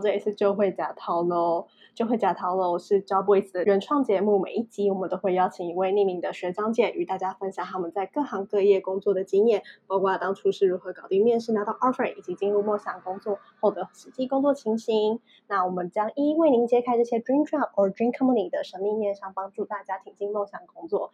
[0.00, 15.20] 这里是就会假逃喽，就会假逃喽是 Jobwiz 的原创节目，每一集我们都会邀请一位匿名的学长姐与大家分享他们在各行各业工作的经验，包括当初是如何搞定面试拿到 offer，以及进入梦想工作后的实际工作情形。
[15.46, 21.10] 那我们将一一为您揭开这些 dream job or dream company 的神秘面纱，帮助大家挺进梦想工作。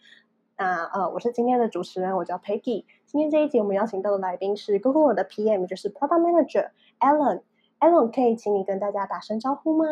[0.57, 2.85] 那呃，我是今天的主持人，我叫 Peggy。
[3.07, 6.71] 今天这一集我们邀请到的来宾是 Google 的 PM，就是 Product Manager
[7.01, 7.43] Alan。
[7.81, 9.85] Alan，可以请你跟大家打声招呼吗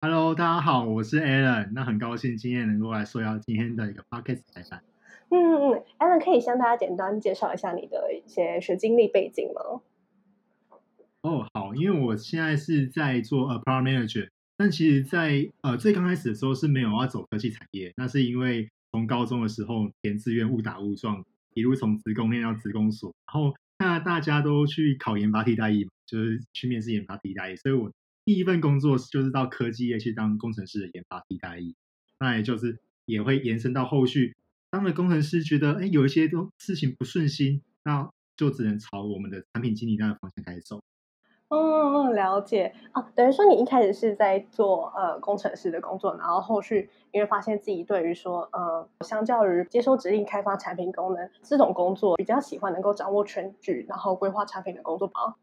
[0.00, 1.70] ？Hello，大家好，我是 Alan。
[1.72, 4.80] 那很高兴今天能够来说要今天的一个 Podcast 采访。
[5.30, 9.80] 嗯嗯，Alan 可以向大家简单介绍一下你的一些学经历背景吗？
[11.22, 18.68] 哦，oh, 好，因为我现在是在做呃 Product Manager，但其实在，在呃最刚开始的时候是没有要走科技产业，那是因为。
[18.94, 21.24] 从高中的时候填志愿误打误撞，
[21.54, 27.92] 一路从职工念到职工所，然后那大家都去考研发替代役嘛，就是去面试研发替代役，所以我
[28.24, 31.74] 第一份工作就是到科技业去当工程师的研发替代役，
[32.20, 34.36] 那也就是也会延伸到后续，
[34.70, 40.82] 当了工程师觉得哎有一些都事情不顺心，那就只能朝我们的产品经理那个方向开始走。
[41.50, 55.36] 嗯，了解啊，等于说你一开始是在做呃工程师的工作，然后后续因为发现自己对于说呃，相较于接收指令开发产品功能这种工作，比较喜欢能够掌握全局，然后规划产品的工作吧。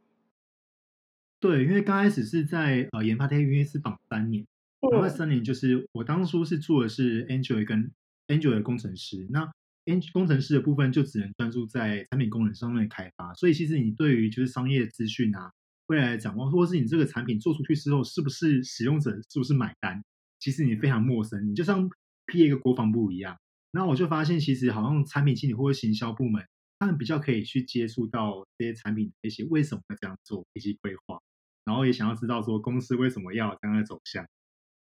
[1.40, 4.46] 对，因为刚开始是在呃研发这边是绑三年，
[4.92, 7.90] 然后三年就是我当初是做的是 Android 跟
[8.28, 9.50] Android 的工程师，那
[9.86, 15.52] Android 工程师的部分就只能专注在产品功能上面开发，所以其实你对于就是商业资讯啊。
[15.92, 20.02] 未来的展望，或是你这个产品做出去之后，是不是使用者是不是买单？
[20.40, 21.90] 其实你非常陌生，你就像
[22.28, 23.38] P 一个国防部一样。
[23.74, 26.46] 然后我就发现，其实好像产品经理或者行销部门，
[26.80, 31.20] 他们比较可以去接触到这些产品的一些为什么要这样做以及规划，
[31.66, 34.26] 然后也想要知道说公司为什么要这样的走向。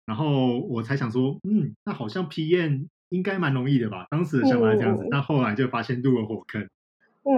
[0.07, 4.07] 然后我才想说，嗯，那好像 PM 应该蛮容易的吧？
[4.11, 6.67] 当时的想法是这样子，但后来就发现入了火坑。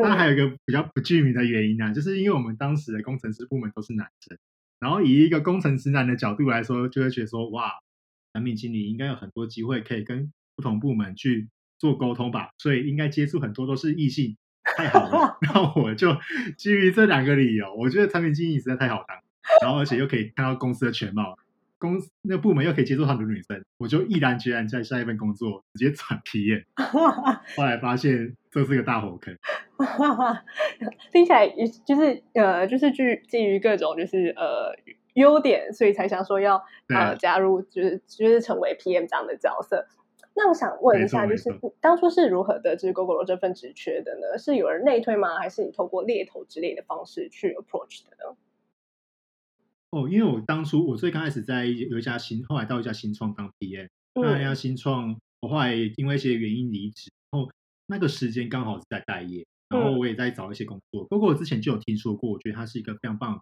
[0.02, 4.36] 那还有一个比较不具名的原因呢、啊，就是因为我们当时的工程师部门都是男生，
[4.80, 7.70] 然后以一个工程师男的角度来说，就会觉得说，哇，
[8.32, 11.48] 产品经理应该有很多机会可以跟不同部门去
[11.78, 14.36] 做沟通吧，所以应该接触很多都是异性，
[14.76, 15.38] 太好了。
[15.42, 16.16] 那我就
[16.56, 19.16] 基于这两个理由，我觉得产品经理实在太好当，
[19.62, 21.38] 然后而且又可以看到公司的全貌。
[21.78, 26.64] 公司那部门又可以接触很多女生，我就毅然决然在下一份工作直接转 PM。
[27.54, 29.36] 后来发现这是个大火坑，
[31.12, 31.48] 听起来
[31.84, 34.74] 就是呃，就是基基于各种就是呃
[35.14, 39.86] 优点，所以才想说要呃加入，就是就是成为 PM 这样的角色。
[40.34, 41.50] 那我想问一下，就是
[41.80, 44.36] 当初是如何得知 Gogoro 这份职缺的呢？
[44.38, 45.38] 是有人内推吗？
[45.38, 48.36] 还是你透过猎头之类的方式去 approach 的呢？
[49.90, 57.48] 哦，因为我当初我最刚开始在有一家新，后来到一家新创当 PM，那家新创我后来因为一些原因离职，然后
[57.86, 61.04] 那个时间刚好是在待业，然后我也在找一些工作。
[61.06, 63.40] 不过我之前就有听说过，我觉得它是一个非常棒的。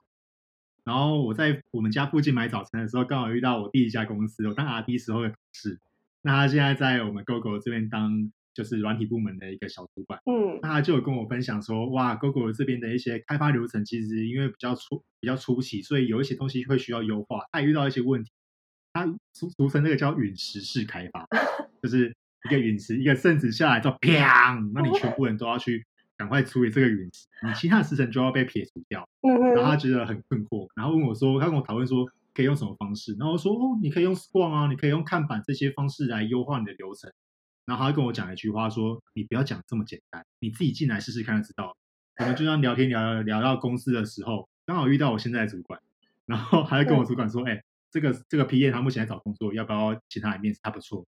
[0.85, 5.81] 然后我在我们家附近买早餐的时候，刚好遇到我第一家公司，我当 RD 时候的同事，
[6.23, 8.33] 那他现在在我们 Gogoro 这边当。
[8.55, 17.41] 就是软体部门的一个小主管，嗯，那他就有跟我分享说，哇，Gogoro 这边的一些开发流程其实因为比较初比较初期，所以有一些东西会需要优化。
[17.51, 18.31] 他也遇到一些问题，
[18.93, 21.27] 他俗俗称那个叫陨石式开发，
[21.83, 22.15] 就是
[22.49, 25.85] 一个陨石一个圣子下来之后，砰，那你全部人都要去
[26.17, 29.09] 赶快处理这个陨石，你其他的时辰就要被撇除掉。
[29.23, 37.13] 然后他觉得很困惑，然后问我说，他跟我讨论说可以用什么方式，然后我说，哦，你可以用 Scrum 啊，你可以用看板这些方式来优化你的流程。
[37.67, 41.75] 然后他跟我讲一句话，说：“你不要讲这么简单，你自己进来试试看就知道。”
[42.21, 45.81] 我们就这样聊天聊聊聊到公司的时候，刚好遇到我现在的主管，
[46.27, 50.61] 然后还跟我主管说：“哎、嗯，这个这个 PM 他目前在找工作，要不要请他来面试？
[50.63, 51.07] 他不错。”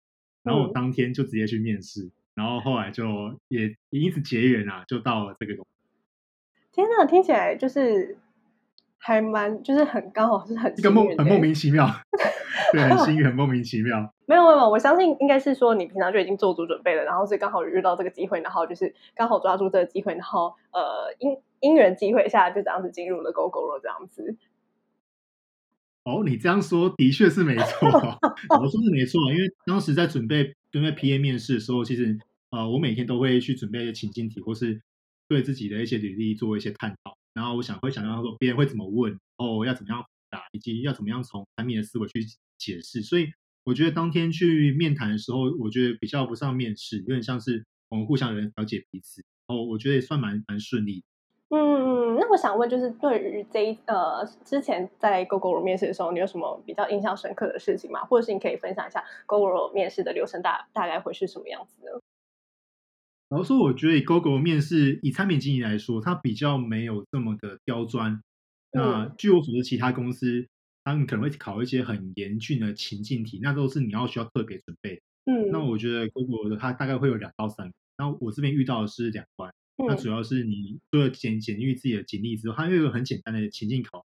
[0.42, 2.10] 然后我当天就直接去面试，
[2.40, 3.04] 然后后来就
[3.50, 5.70] 也也因此结缘啊，就到了这个公司。
[6.72, 8.18] 天哪，听起来就是
[8.98, 11.86] 还蛮就是很刚好是很一个莫很莫名其妙。
[12.72, 14.14] 对，很幸运，很莫名其妙。
[14.26, 24.38] 没有没有，我相信应该是说你平常就已经做足准备了，然后所以刚好遇到这个机会，然后就是刚好抓住这个机会，然后呃因因缘机会下就这样子进入了 Gogoro 这样子。
[26.06, 27.90] 哦，你这样说的确是没错，
[28.60, 32.18] 我说是没错，因为当时在准备准备 P A 面试的时候，其实
[32.52, 34.82] 呃我每天都会去准备一些情境题，或是
[35.28, 40.44] 对自己的一些履历做一些探讨，然后我想会想到说别人会怎么问，哦要怎么样答。
[40.52, 42.22] 以及要怎么样从产品的思维去
[42.58, 43.32] 解释，所以
[43.64, 49.24] 我觉得当天去面谈的时候，我觉得比较不像面试，有点像是我们互相人了解彼此。
[49.48, 51.04] 哦，我觉得也算蛮蛮顺利。
[51.50, 58.04] 嗯，那我想问，就是对于这一呃之前在 Gogoro 面试的时候，你有什么比较印象深刻的事情吗？
[58.06, 61.99] 或者是你可以分享一下 Gogoro 面试的流程大大概会是什么样子呢？
[63.30, 68.22] 然后说，我觉得以 Gogoro 面试以产品经理来说，它比较没有这么的刁钻。
[68.72, 70.48] 嗯、那据我所知，其他公司
[70.84, 75.02] 他们可能会考一些很严峻的情境题，那都是你要需要特别准备。
[75.26, 79.54] 嗯，那我觉得 Gogoro 的它大概会有两到三个，那我这边遇到的是两关。
[79.88, 84.06] 那主要是你除了检检验自己的经历之后，它又有很简单的情境考。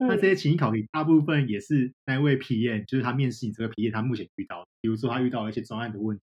[0.00, 6.22] 那这些情境考题大部分也是那位 PM，就是他面试你这个 PM，他目前遇到的，比如说他遇到一些专案的问题，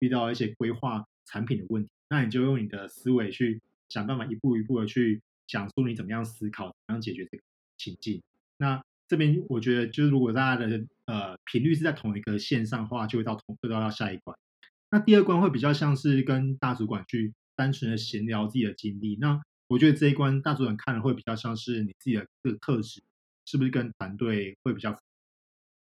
[0.00, 7.42] 遇到一些规划产品的问题，那你就用你的思维去想办法，一步一步的去讲述你怎么样思考，怎么样解决这个
[7.78, 8.22] 情境。
[8.58, 14.36] 那这边我觉得，就是如果大家的呃频率是在同一个线上的话，就会到同就到到下一关。
[14.90, 17.32] 那第二关会比较像是跟大主管去。
[17.54, 19.38] 单纯的闲聊自己的经历，那
[19.68, 23.02] 我觉得这一关大主管看了会比较像是你自己的这个特质
[23.44, 24.98] 是不是跟团队会比较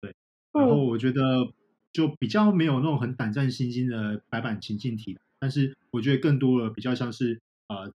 [0.02, 0.14] 对，
[0.52, 1.22] 然后我觉得
[1.94, 7.90] 就比较没有那种很胆战心惊的白板情境题，但是我觉得更多的比较像是呃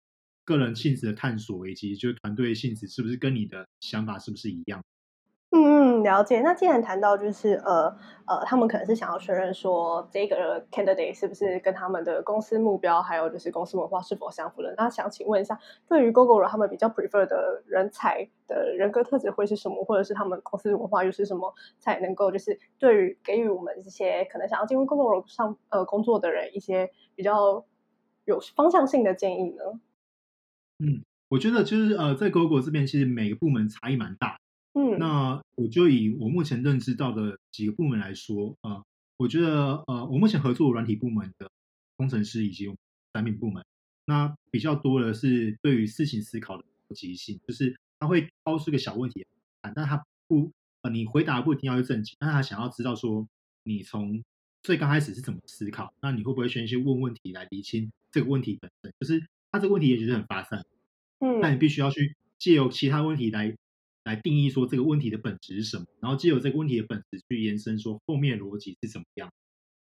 [0.45, 4.83] 个人性质的探索，以及就是团队性质是不是跟你的想法是不是一样。
[5.50, 6.43] 嗯嗯，了解。
[6.43, 7.89] 那既然谈到就是呃
[8.27, 14.75] 呃，他们可能是想要确认说这个 candidate 是不是跟他们的公司目标还有就是公司文化是否相符的。
[14.77, 15.59] 那想请问一下，
[15.89, 27.65] 对于 Gogoro 他们比较 prefer 的人才的人格特质会是什么，或者是他们公司文化又是什么，才能够就是对于给予我们这些可能想要进入 Gogoro 上呃工作的人一些比较
[28.27, 29.65] 有方向性的建议呢？
[30.81, 34.37] 嗯，我觉得就是呃，在 Google 这边其实每个部门差异蛮大。
[34.79, 38.85] 嗯，那我就以我目前认知到的几个部门来说，呃，
[39.17, 41.51] 我觉得呃，我目前合作软体部门的
[41.97, 42.73] 工程师以及
[43.13, 43.65] 产品部门，
[44.05, 49.27] 那比较多的是对于事情思考的逻辑性，就是他会抛出一个小问题，
[49.75, 50.53] 但他不
[50.83, 53.27] 呃，你回答不一定要是正经，但他想要知道说
[53.65, 54.23] 你从
[54.63, 60.65] 最刚开始是怎么思考，那你会不会先去问问题来厘清这个问题本身，就是他这个问题也许是很发散，
[61.19, 63.57] 嗯，那你必须要去借由其他问题来。
[64.09, 69.31] 来定义说这个问题的本质是什么，然后借由这个问题的本质去延伸说后面的逻辑是怎么样。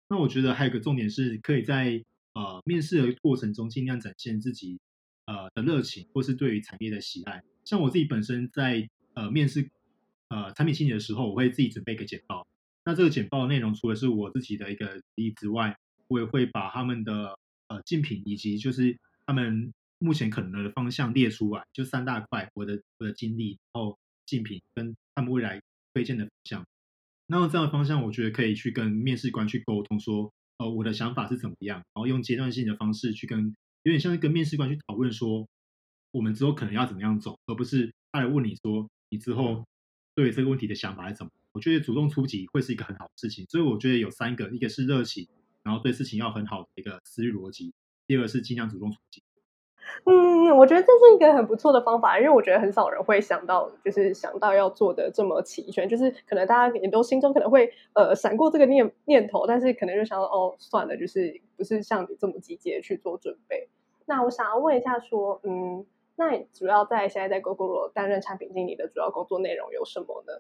[0.08, 2.02] 那我觉得还有个重点是，可以在
[2.34, 4.80] 呃面试的过程中尽量展现自己
[5.26, 7.40] 呃的热情，或是对于产业的喜爱。
[7.64, 9.70] 像我自己本身在呃面试
[10.30, 12.44] 呃产品经理的时候，我会自己准备一个简报。
[12.84, 15.76] 那这个简报的内容除了是我自己的一个例子之外，
[16.08, 17.38] 我也会把他们的
[17.68, 23.96] 呃竞品以及就是他们目前可能的方向列出来，就三大块，我的我的经历，然后。
[24.26, 25.60] 竞品跟他们未来
[25.94, 26.66] 推荐的方向，
[27.26, 35.48] 那这样的方向，我觉得可以去跟面试官去沟通说，呃我的想法是怎么样，然后用阶段性的方式去跟，有点像是跟面试官去讨论说，
[36.10, 39.64] 我们之后可能要怎么样走，而不是他来问你说你之后
[40.14, 41.32] 对这个问题的想法是怎么。
[41.52, 45.26] 我觉得主动出击会是一个很好的事情，所以我觉得有三个，一个是热情，
[45.62, 47.72] 然后对事情要很好的一个思虑逻辑，
[48.06, 49.22] 第二个是尽量主动出击。
[50.04, 63.68] 嗯，我觉得这是一个很不错的方法，因为我觉得很少人会想到，就是想到要做的这么齐全，就是可能大家也都心中可能会呃闪过这个念念头，但是可能就想到哦，算了，就是不是像你这么积极去做准备。
[64.06, 65.84] 那我想要问一下，说，嗯，
[66.14, 70.32] 那你主要在现在在 Gogoro 担任产品经理的主要工作内容有什么呢？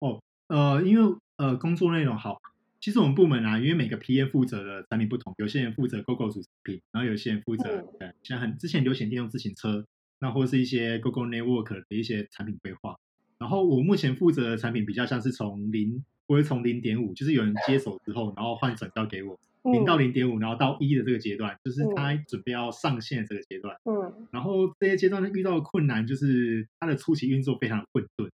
[0.00, 2.40] 哦，呃，因为呃工作内容好。
[2.88, 9.84] 其实我们部门啊，因为每个 PM 负责的产品不同，有些人负责 Gogoro 主产品，然后有些人负责呃，像很之前流行电动自行车，
[10.20, 12.96] 那或是一些 Gogoro Network 的一些产品规划。
[13.38, 23.76] 然后我目前负责的产品比较像是从零，或者从零点五，就是有人接手之后，然后换转交给我，零到零点五，然后到一的这个阶段，就是他准备要上线的这个阶段。
[23.84, 28.30] 嗯，然后这些阶段遇到的困难就是它的初期运作非常的混沌。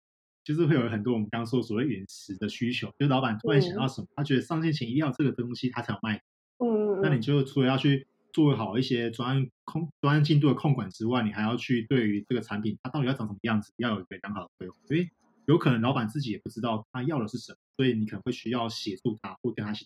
[0.44, 6.22] 就是会有很多我们刚刚说所谓原始的需求，就是老板突然想到什么，嗯、他觉得上线前一定要这个东西，他才有卖。
[6.58, 14.76] 嗯，那你就除了要去做好一些专案控、专案进度的控管之外，你还要去对于这个产品它到底要长什么样子，要有一个良好的规划。
[14.86, 15.10] 所以
[15.48, 19.86] 有可能老板自己也不知道他要的是什么，所以你可能会需要协助他或跟他协。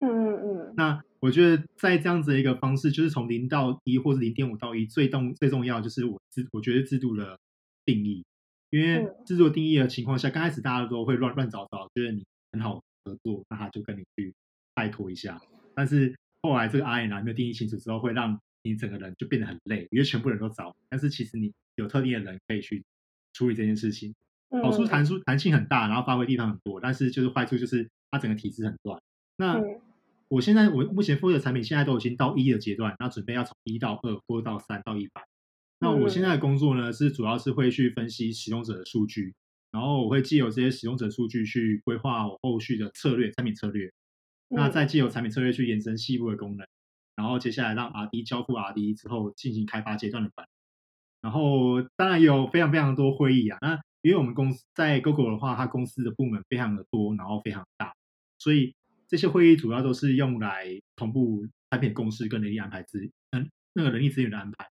[0.00, 0.74] 嗯嗯嗯。
[0.76, 7.38] 那我觉得在这样子的一个方式，就是从零到一，或是零点五到一，最重最重要就是我制，我觉得制度的
[7.84, 8.24] 定义。
[8.70, 14.34] 因为制作定义的情况下，刚开始大家都会乱乱找找，觉得你很好合作，那他就跟你去
[14.74, 15.40] 拜托一下。
[15.74, 20.74] 但是后来这个 R&D 没有定义清楚之后，会让你整个人就变得很累，因为全部人都找。
[20.88, 22.84] 但是其实你有特定的人可以去
[23.32, 24.14] 处理这件事情，
[24.62, 26.80] 好处弹出弹性很大，然后发挥地方很多。
[26.80, 29.00] 但是就是坏处就是它整个体制很乱。
[29.36, 29.62] 那
[30.28, 35.22] 我现在我目前负责的产品现在都已经到一的阶段，然后准备要从一到二或到三到一百。
[35.78, 39.34] 那我现在的工作呢，是主要是会去分析使用者的数据，
[39.70, 43.92] 然后我会借由这些使用者数据去规划我后续的策略、产品策略。
[44.48, 46.66] 那再借由产品策略去延伸细部的功能，
[47.16, 50.50] 然后接下来让 RD 交付 RD 之后进行开发阶段的管理。
[51.20, 57.92] 然后当然有非常非常多会议啊，那因为我们公司在 Google 的话，它公司的部门非常的多，然后非常大，
[58.38, 58.72] 所以
[59.08, 64.68] 这些会议主要都是用来同步产品公司跟人力安排资，嗯，那个人力资源的安排。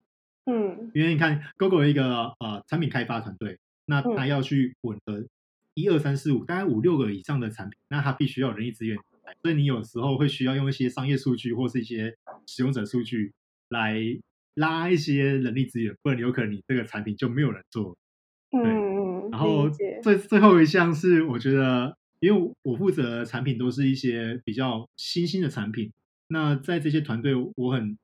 [0.47, 5.25] 嗯，因为你看 Google 的一个呃产品开发团队，那他要去混合
[5.73, 8.99] 一二三四五大概五六个以上的产品，那他必须要有人力资源，
[9.43, 12.15] 所以你有时候会需要用一些商业数据或是一些
[12.47, 13.33] 使用者数据
[13.71, 13.99] 来
[14.55, 17.97] 拉一些人力资源，不然有可能你这个产品就没有人做。
[18.51, 19.71] 对，嗯，然后
[20.03, 25.91] 最最后一项是我觉得，因为我负责的产品都是一些比较新兴的产品，
[26.29, 27.97] 那在这些团队我很。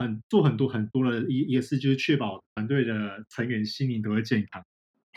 [0.00, 4.64] 很做很多很多的一一个事，就是确保团队的成员心灵都会健康。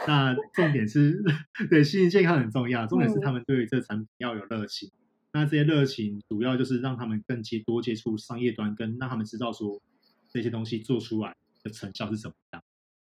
[0.05, 1.23] 那重点是，
[1.69, 2.85] 对心灵健康很重要。
[2.85, 4.89] 重点是他们对于这个产品要有热情。
[4.89, 4.91] 嗯、
[5.31, 9.81] 那这些热情主要就是让他们更接多接触商业端，跟让他们知道说
[10.29, 12.61] 这些东西做出来的成效是怎么样。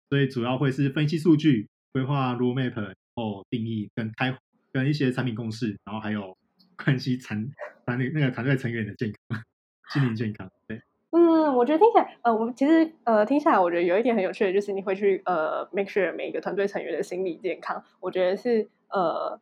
[0.08, 4.38] 所以主要会是分析数据、规划 roadmap，然后定义跟开
[4.72, 6.38] 跟一些产品共识，然后还有
[6.76, 7.50] 关系产
[7.84, 9.42] 团队那个团队成员的健康、
[9.92, 10.48] 心灵健康。
[10.68, 10.80] 对。
[11.16, 19.38] 嗯，我觉得听起来，呃，我其实呃听起来，我觉得有一点很有趣的，就是你会去呃 make sure 每一个团队成员的心理健康，我觉得是呃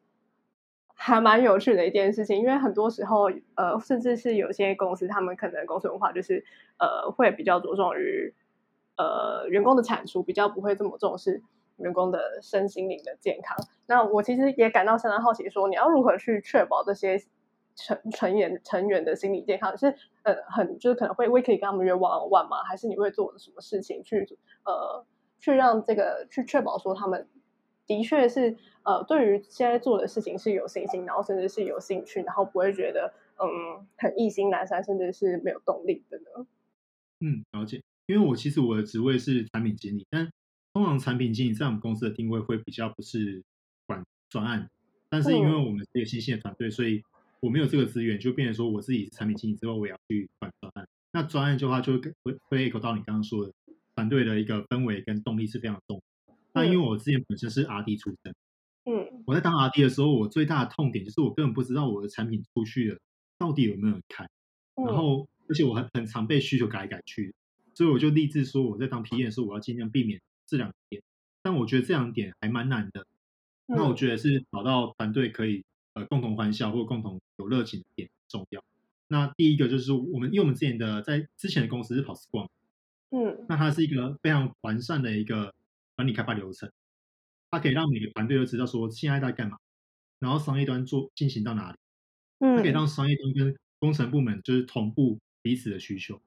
[0.93, 6.45] 还蛮有趣的一件事情，因为很多时候呃，甚至是有些公司，他们可能公司文化就是
[6.79, 8.35] 呃会比较着重于
[8.99, 11.41] 呃员工的产出，比较不会这么重视
[11.79, 13.57] 员工的身心灵的健康。
[13.87, 17.23] 那我其实也感到相当好奇，说你要如何去确保这些。
[17.75, 19.87] 成成员成员的心理健康是
[20.23, 22.63] 呃很就是可能会会可以跟他们约 one on one 吗？
[22.65, 24.27] 还是你会做什么事情去
[24.65, 25.05] 呃
[25.41, 27.29] 去让这个去确保说他们
[27.87, 36.47] 的确是呃对于现在做的事情是有信心，然后甚至是有兴趣，然后不会觉得嗯很意兴阑珊，甚至是没有动力的呢？
[37.21, 37.81] 嗯，了解。
[38.07, 40.29] 因为我其实我的职位是产品经理，但
[40.75, 43.43] 通常产品经理在我们公司的定位会比较不是
[43.87, 44.69] 管专案，
[45.09, 47.01] 但是因为我们是一个新兴的团队，所以
[47.43, 50.87] 我没有这个资源，就变成说我自己是产品经理之后，我也要去管专案。
[51.11, 53.53] 那专案的话，就会会 echo 到你刚刚说的
[53.97, 56.35] 团队的一个氛围跟动力是非常重要。
[56.53, 58.35] 那因为我之前本身是 RD 出身，
[58.85, 62.99] 嗯，我在当 RD 的时候，我最大的痛点就是我根本不知道我的产品出去了
[63.39, 64.31] 到底有没有人看，
[64.77, 67.35] 然后而且我很很常被需求改来改去，
[67.75, 71.03] 所以我就立志说我在当 PM 的时候，我要尽量避免这两点。
[71.43, 73.05] 但我觉得这两点还蛮难的。
[73.67, 75.65] 那我觉得是找到团队可以。
[75.95, 78.65] 呃，共同欢笑或共同有热情的点重要。
[79.09, 82.49] 那第一个就是我们，因为我们之前的在之前的公司是跑 Scrum，
[83.11, 85.53] 嗯，那它是一个非常完善的一个
[85.97, 86.73] 管理开发流程，
[87.51, 89.59] 它可以让每个团队都知道说现在在干嘛，
[90.19, 91.77] 然后商业端做进行到哪里，
[92.39, 96.19] 嗯，它可以让商业端跟工程部门就是同步彼此的需求，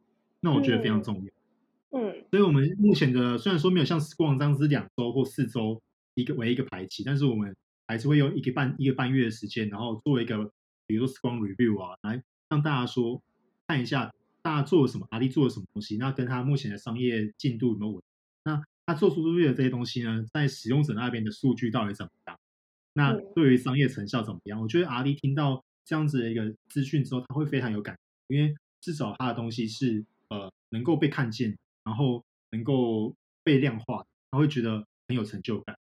[0.41, 5.81] 那我觉得非常重要，嗯，嗯，所以我们目前的虽然说没有像 Scrum 这样子两周或四周
[6.13, 7.55] 一个为一个排期，但是我们。
[7.87, 10.51] 还是会用一个半一个半月的时间，然后做一个，
[10.87, 13.21] 比如说 Scrum Review 啊，来让大家说
[13.67, 18.03] 看一下大家做了什么阿力做了什么东西，那跟他目前的商业进度有没有稳？
[18.43, 22.39] 那他做出出去的这些东西呢，在使用者那边的数据到底怎么样？
[22.93, 24.61] 那对于商业成效怎么样？
[24.61, 35.77] 我觉得阿力听到这样子的一个资讯之后，他会非常有感，因为至少他的东西是呃能够被看见，然后能够被量化，他会觉得很有成就感。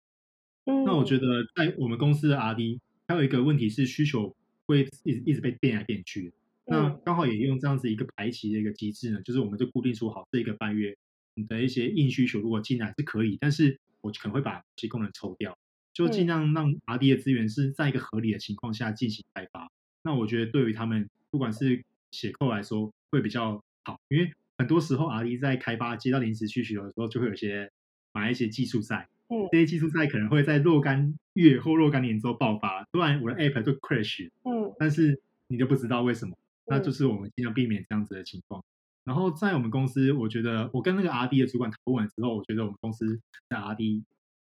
[0.65, 4.35] 那我觉得在我们公司的 RD 还有一个问题是需求
[4.67, 6.33] 会一直一直被变来变去。
[6.67, 10.97] 那刚好也用这样子一个排期的一个机制呢，就是我们就固定说好这一个半月
[11.35, 15.59] 你的一些硬需求如果进来是可以，但是我可能会把这些功能抽掉，
[15.93, 19.71] 就尽量让 RD 的资源是在一个合理的情况下进行开发。
[20.03, 27.71] 那我觉得对于他们不管是写扣来说会比较好，因为很多时候 RD 在开发接到临时需求的时候，就会有些
[28.15, 29.07] 买一些技术在。
[29.35, 36.37] 嗯，这些技术在可能会在若干月或若干年之后爆发，突然我的 app 就 crash，嗯，但是你就不知道为什么，
[36.67, 38.63] 那就是我们尽量避免这样子的情况。
[39.03, 44.05] 然后在我们公司，我觉得我跟那个 RD 的主管讨论完之后，我觉得我们公司的 RD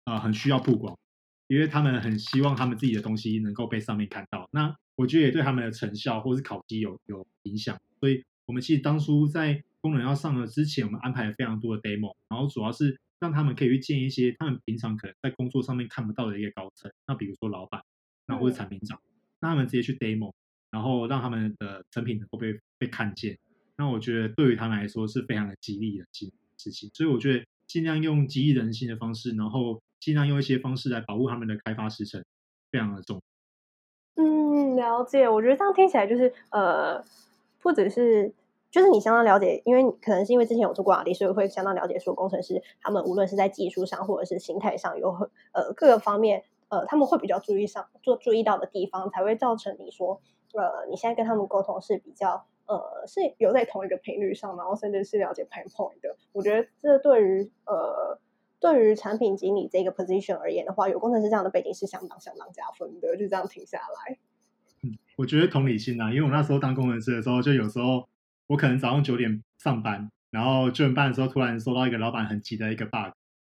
[0.05, 0.99] 啊、呃、很需要曝光，
[1.47, 4.49] 因为他们很希望他们自己的东西能够被上面看到。
[4.51, 12.99] 那我觉得也对他们的成效或是考绩有有影响，所以我们其实当初在功能要上了之前，我们安排了非常多的 demo，然后主要是。
[13.21, 17.83] 让他们可以去见一些他们平常可能在工作上面看不到的一个高层，那比如说老板，
[18.27, 18.99] 那或者产品长，
[19.41, 20.33] 那他们直接去 demo，
[20.71, 23.39] 然后让他们的成品能够被被看见。
[23.77, 26.05] 那我觉得对于他们来说是非常的激励的
[26.59, 26.91] 事情。
[26.93, 32.23] 所以我觉得尽量用激励人心的方式，然后尽量用一些方式来保护他们的开发时程，
[32.71, 33.23] 非常的重。
[34.17, 35.29] 嗯，了解。
[35.29, 37.03] 我觉得这样听起来就是呃，
[37.61, 38.33] 不只是
[38.71, 50.21] 就是你相当了解，因为可能是因为之前有做过 R&D，所以会相当了解说工程师他们无论是在技术上或者是心态上有很呃各个方面呃他们会比较注意上做注意到的地方，才会造成你说
[50.55, 56.17] 呃你现在跟他们沟通是比较呃是有在同一个频率上，然后甚至是了解 pain point 的。
[56.33, 58.19] 我觉得这对于呃。
[58.63, 63.17] 对于产品经理这个 position 而言的话，有工程师这样的背景是相当相当加分的。
[63.17, 64.19] 就这样停下来，
[64.83, 68.07] 嗯，我觉得同理心啊，因为我那时候当工程师的时候，就有时候
[68.51, 73.15] 我可能早上九点上班，然后九点半的时候突然收到一个老板很急的一个 bug，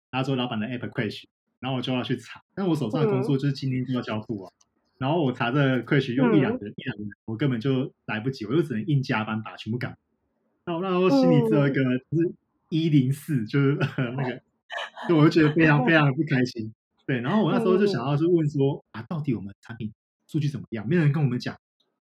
[0.09, 1.25] 他说老板的 app crash，
[1.59, 4.63] 然后我就要去查，但我手上的工作就是今天就要交付啊，嗯、
[4.99, 9.97] 然后我查这个 crash 用一两个、嗯、一两个，我根本就来不及，我就只能硬加班把全部赶。
[10.65, 12.33] 那我那时候心里只有一个就是
[12.69, 13.77] 一零四，就是
[14.17, 14.41] 那个。
[15.07, 16.73] 就我就觉得非常非常的不开心，
[17.05, 17.19] 对。
[17.21, 19.93] 然后我那时候就想要去问说啊，到底我们产品
[20.27, 20.85] 数据怎么样？
[20.87, 21.55] 没有人跟我们讲，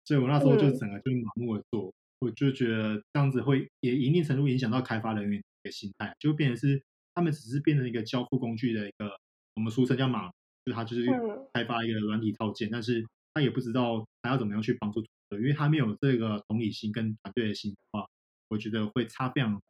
[0.03, 6.81] 所以我那时候就整个就盲目的做，我就觉得这样子会也一定程度影响到开发人员的心态，就变成是
[7.13, 9.11] 他们只是变成一个交付工具的一个，
[9.55, 10.31] 我们俗称叫码，
[10.65, 11.05] 就他就是
[11.53, 18.05] 开发一个软体套件，但是他也不知道他要怎么样去帮助，因为他没有这个同理心跟团队的心的话，
[18.49, 19.61] 我觉得会差非常。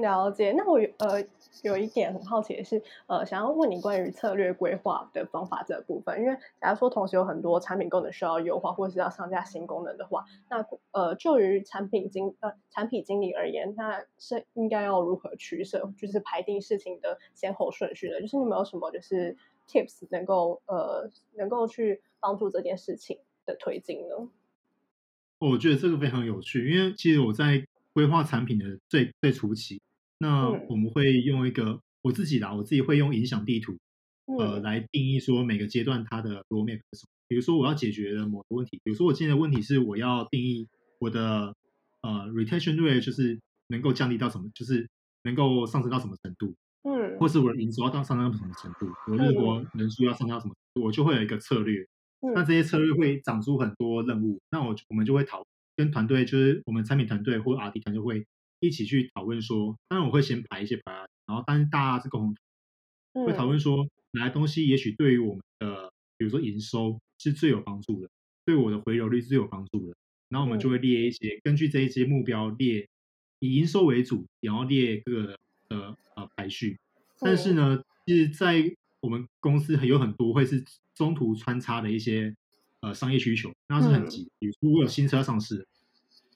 [0.00, 0.52] 了解。
[0.52, 1.24] 那我呃
[1.62, 18.20] 有一点很好奇的是，呃，想要问你关于策略规划的方法这部分，因为假如说同时有很多产品功能需要优化，或者是要上架新功能的话，那呃，就于产品经呃产品经理而言，那是应该要如何取舍，就是排定事情的先后顺序呢？
[18.20, 19.36] 就是你们有什么就是
[19.68, 24.28] tips 能够呃能够去帮助这件事情的推进呢？
[25.38, 27.64] 我觉得这个非常有趣，因为其实我在。
[27.92, 29.82] 规划产品的最最初期，
[30.22, 33.72] 那我们会用一个、嗯、我自己啦，我自己会用影响地图，
[34.26, 37.08] 嗯、呃，来定义说每个阶段它的 roadmap 是什么。
[37.26, 41.54] 比如说我要解决的某个问题，比如说我今天的问题是我要定义我的
[42.02, 44.86] 呃 retention rate 就是能够降低到什么，就是
[45.22, 51.80] 能够上升到什么程度，嗯，或是我的营收要到上升到什么程度，我日活人数要上升到什么程度，我就会有一个策略。
[52.20, 55.42] 嗯、那这些策略会长出很多任务，那我我们就会讨。
[55.76, 58.26] 跟团队就是我们产品团队或 R&D 团队会
[58.60, 60.92] 一起去讨论说，当然我会先排一些排，
[61.26, 62.34] 然后但是大家是共
[63.12, 68.08] 同会讨论说哪些东西也许对于我们的，比如说营收是最有帮助的，
[68.44, 69.96] 对我的回流率是最有帮助的，
[70.28, 72.88] 然后我们就会列一些根据这一些目标列
[73.40, 76.78] 以营收为主，然后列各个的呃排序。
[77.18, 82.34] 但是呢，其实在我们公司还有很多会是中途穿插的一些。
[82.82, 85.68] 呃，商业需求那是很急，比如说我有新车上市，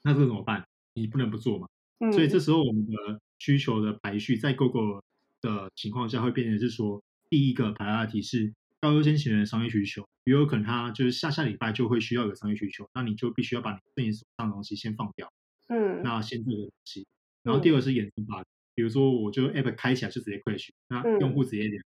[0.03, 0.63] 那这个怎么办？
[0.93, 1.67] 你不能不做嘛。
[1.99, 5.01] 嗯、所以这时候我们的需求的排序在 Google
[5.41, 15.31] 的情况下会变成是说，第一个 priority 是高优先型的商业需求，也有可能他就是下下礼拜就会需要有商业需求，那你就必须要把你自己手上的东西先放掉。
[15.67, 17.07] 嗯，那先做这个东西。
[17.43, 21.81] 然后第二个是衍生 bug，比如说我就 app 开起来就直接 crash，那用户直接点，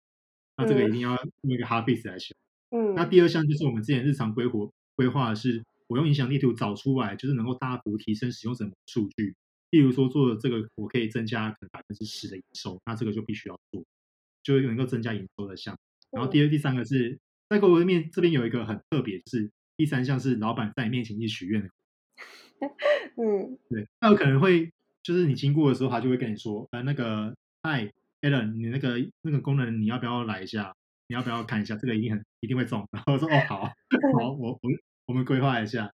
[0.57, 1.11] 那这个一定要
[1.42, 2.35] 用一个 hard fix 来修。
[2.71, 9.35] 嗯，那第二项就是我们之前日常规划规划的是，我用影响力图找出来，就是能够大幅提升使用者的数据。
[9.71, 13.85] 例如说做的这个，我可以增加可能百分之十的营收，那这个就必须要做，
[14.43, 15.79] 就能够增加营收的项。
[16.11, 21.69] 然后第二、第三个是在购物面这边有一个很特别，是第三项是老板在你面前去许愿的。
[23.17, 30.75] 嗯，对，那有可能会就是你经过的时候，他就会跟你说，呃，那个，嗨，Allen，你那个那个功能你要不要来一下？
[31.07, 31.77] 你要不要看一下？
[31.77, 32.87] 这个一定很一定会中。
[32.93, 33.65] 然后我说哦好，
[34.19, 34.71] 好，我我
[35.07, 35.93] 我们规划一下。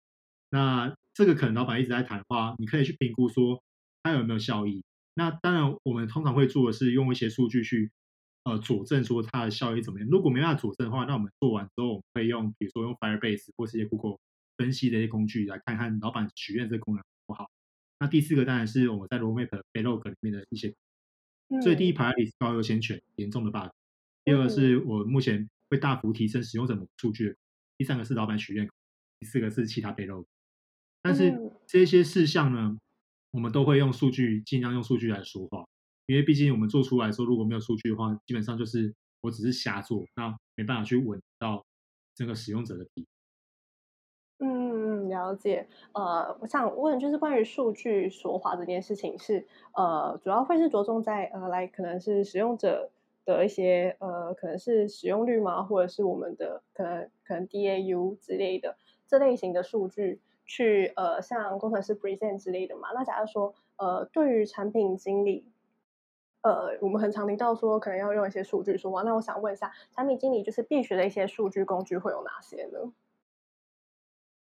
[0.50, 3.62] 那这个可能老板一直在谈话，你可以去评估说
[4.02, 4.84] 它有没有效益。
[5.14, 7.92] 那当然，我们通常会做的是用一些数据去
[8.46, 10.10] 呃佐证说它的效益怎么样。
[10.10, 14.18] 如果没办法佐证的话，那我们做完之后，我们可以用比如说用 Firebase 或是一些 Google
[14.58, 17.52] 分析的一些工具来看看老板许愿这个功能好不好。
[18.00, 20.74] 那第四个当然是我们在 Roadmap Backlog 里面的一些，
[21.62, 23.70] 所以第一排是高优先权严重的 bug。
[24.26, 27.38] 第二个是我目前会大幅提升使用者的数据，
[27.78, 28.68] 第三个是老板许愿，
[29.20, 30.26] 第四个是其他 backlog。
[31.04, 32.78] 但是这些事项呢，
[33.32, 35.66] 我们都会用数据，尽量用数据来说话，
[36.08, 41.64] 因为毕竟我们做出来说如果没有数据的话，基本上就是我只是瞎做，那没办法去稳到
[42.16, 43.06] 这个使用者的底。
[44.40, 45.68] 嗯，了解。
[45.94, 52.90] 呃，我想问就是关于数据说话这件事情是呃，主要会是着重在呃，来可能是使用者。
[53.26, 55.64] 的一些呃，可能是使用率吗？
[55.64, 58.76] 或者是我们的可能可能 DAU 之类的
[59.08, 62.90] 这类型的数据去呃，像工程师 present 之类的嘛？
[62.94, 65.46] 那假如说呃，对于产品经理
[66.42, 72.94] 呃，我们很常听到说可能要用一些数据说，话，那我想问一下，产品经理就是必学的一些数据工具会有哪些呢？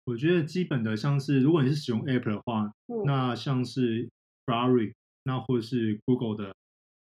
[0.06, 4.10] 我觉得基本的像是，如果你是使用 App 的话，嗯、那像是
[4.46, 6.56] Ferrari，那或者是 Google 的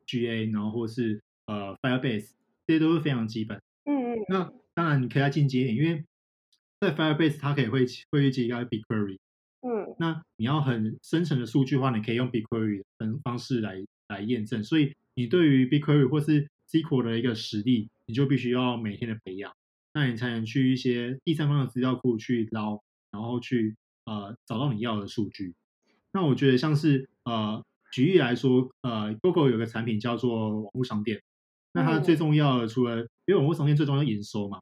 [0.06, 2.32] GA，然后或是呃 Firebase，
[2.66, 3.62] 这些都是非常基本。
[3.84, 4.24] 嗯嗯。
[4.28, 6.04] 那当然你可以再进阶一点，因为
[6.80, 9.18] 在 Firebase 它可以会会接一个 BigQuery。
[9.60, 9.94] 嗯。
[9.98, 14.64] 那你要很深层的数据的话，你可以用 BigQuery 的方式来来验证。
[14.64, 19.52] 所以你对于 BigQuery 或是 SQL 的一个实力，你就必须要每天的培养。
[19.92, 25.52] 那你才能去一些第三方的资料库去捞，然后去呃找到你要的数据。
[26.12, 27.62] 那我觉得像是呃
[27.92, 31.20] 举例来说，呃 Google 有个产品叫做网络商店，
[31.72, 34.60] 那它最重要的除了因为网络商店最重要的营收嘛，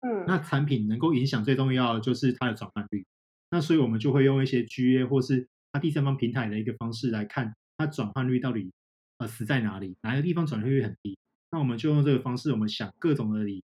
[0.00, 3.04] 嗯，那产品能够影响最重要的就是它的转换率。
[3.50, 8.70] 那所以我们就会用一些 GA 或是它第三方平台的一个方式来看它转换率到底
[9.18, 11.18] 呃死在哪里，哪个地方转换率很低。
[11.50, 13.62] 那我们就用这个方式，我们想各种的理。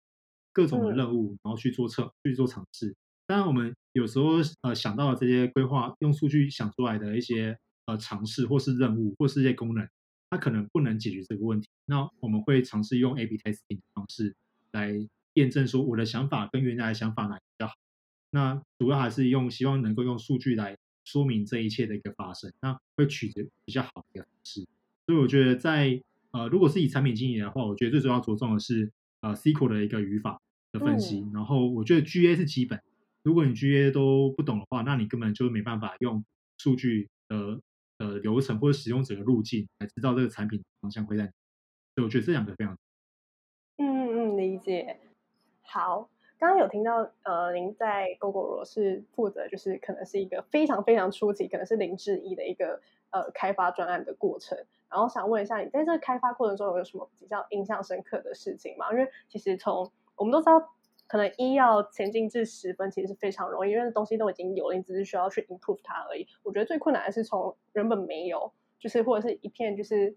[0.57, 2.95] 各种的任务，然后去做测，去做尝试。
[3.27, 9.85] 当然，我们有时候呃想到了这些规划，用数据想出来的一些呃尝试，或是任务，或是一些功能，
[10.31, 11.67] 它可能不能解决这个问题。
[11.87, 14.33] 那我们会尝试用 A/B testing 的方式
[14.71, 14.93] 来
[15.35, 17.75] 验证，说我的想法跟原来的想法哪比较好。
[18.31, 24.67] 那主要还是用希望能够用数据来说明这一切的一个发生，那会取得比较好的一个方式。
[25.07, 26.01] 所以我觉得在
[26.33, 30.41] 呃如果是以产品经理的话，我觉得最主要着重的是呃 SQL 的一个语法。
[30.75, 32.83] 的分析，嗯、然后我觉得 GA 是基本，
[33.23, 36.25] 如果你 GA 都不懂的话，那你根本就没办法用
[36.59, 37.61] 数据的
[37.99, 41.31] 呃流程或者使用者的路径来知道这个产品方向会在哪。
[41.95, 42.77] 所以我觉得这两个非常。
[43.77, 44.99] 嗯嗯，理解。
[45.67, 54.57] 好，刚刚有听到呃，您在 Google 是负责就是可能是一个非常非常初级，可能是零至一的一个呃开发专案的过程。
[54.89, 58.93] 然后想问一下，你在这个开发过程中有什么比较印象深刻的事情吗？
[58.93, 60.61] 因为其实从我们都知道，
[61.09, 66.29] 可能一要前进至十分，其实是非常容易，因为东西都已经有了，你只是需要去 improve 它而已。
[66.45, 70.15] 我觉得最困难的是从原本没有，就是或者是一片就是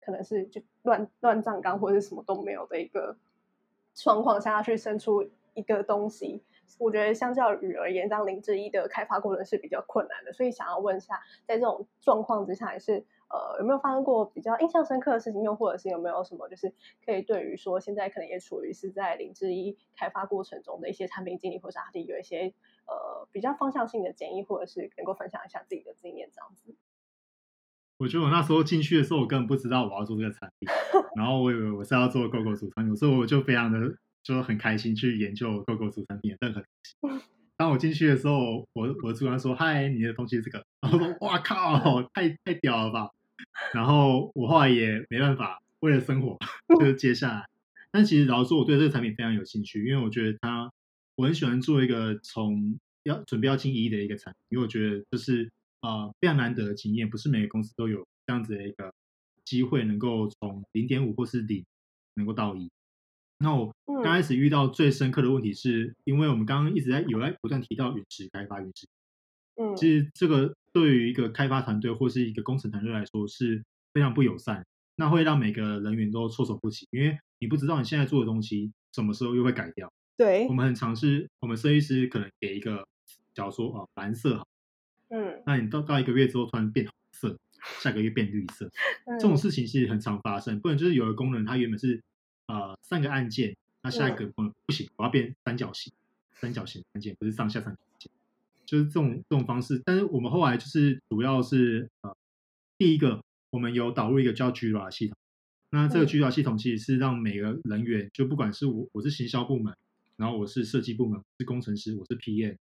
[0.00, 3.16] 可能是就乱乱葬岗或者是什么都没有的一个
[4.02, 6.42] 状况下去生出一个东西。
[6.78, 10.32] 我觉得相较于而言，当零至一的开发过程是比较困难的。
[10.32, 13.04] 所以想要问一下，在这种状况之下，也是。
[13.32, 15.40] 呃，有没有发生过比较印象深刻的事情？
[15.44, 16.74] 又或者是有没有什么，就是
[17.06, 22.52] 可以对于说现在可能也处于是在零至一开发过程中的一些产品经理或者阿弟有一些
[22.88, 26.74] 呃比较方向性的建议，或者是能够分享一下自己的经验这样子。
[28.00, 30.66] 我觉得我那时候进去的时候，我根本不知道我要做这个产品，
[31.14, 37.24] 然后我以为我是要做 GoGo 主产品，所以我就非常的就很开心去研究 GoGo 主产品的任何东西。
[37.58, 43.10] 当我进去的时候，我我主管说：“嗨，你的东西这个。”然后说：“哇靠，太太屌了吧！”
[43.74, 46.38] 然后我后来也没办法，为了生活，
[46.78, 47.44] 就是接下来。
[47.92, 50.72] 但其实老实说，我对这个产品非常有兴趣，因为我觉得它，
[51.16, 55.50] 我很喜欢做一个从要准备要进一的一个产品，因为我觉得就是
[55.82, 58.92] 呃非常难得的经验，不是每个公司都有这样子的一个
[59.44, 61.64] 机会，能够从零点五或是零
[62.14, 62.70] 能够到一。
[63.38, 68.86] 那我刚开始遇到最深刻的问题是，因为我们刚刚一直在有在不断提到陨石开发，陨石，
[69.56, 70.54] 嗯，其实这个。
[70.72, 73.60] 对于一个开发团队或是一个工程团队来说是
[73.92, 74.64] 非常不友善，
[74.94, 79.92] 那会让每个人员都措手不及，因为你不知道你现在做的东西什么时候又会改掉。
[80.16, 82.86] 对，我们很尝试，我们设计师可能给一个，
[83.34, 84.46] 假如说啊蓝色好，
[85.10, 87.38] 嗯，那你到到一个月之后突然变红色，
[87.82, 88.70] 下个月变绿色，
[89.06, 90.58] 嗯、这种事情是很常发生。
[90.60, 92.00] 不然就是有的功能它原本是
[92.46, 95.92] 呃三个按键，那下一个功能不行，我要变三角形，
[96.32, 98.10] 三角形按键不是上下三角形。
[98.64, 102.16] 就是这种这种方式，但是我们后来就是主要是呃，
[102.78, 103.20] 第一个
[103.50, 105.16] 我们有导入一个叫 Jira 系统，
[105.70, 109.74] 那这个 Jira 系统其实是让每个人员，就不管是我我是行销部门，
[110.16, 112.56] 然后我是设计部门，是工程师，我是 PM，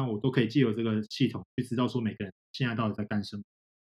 [0.00, 3.42] 那我都可以借由这个系统去知道说每个人现在到底在干什么。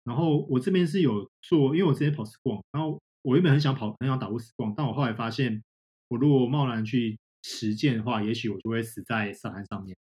[0.03, 5.63] 然后我这边是有做，因为我之前跑 SQUAM，然后我原本很想跑很想打入 SQUAM，但我后来发现，
[6.09, 9.97] 我如果贸然去实践的话，也许我就会死在沙滩上面。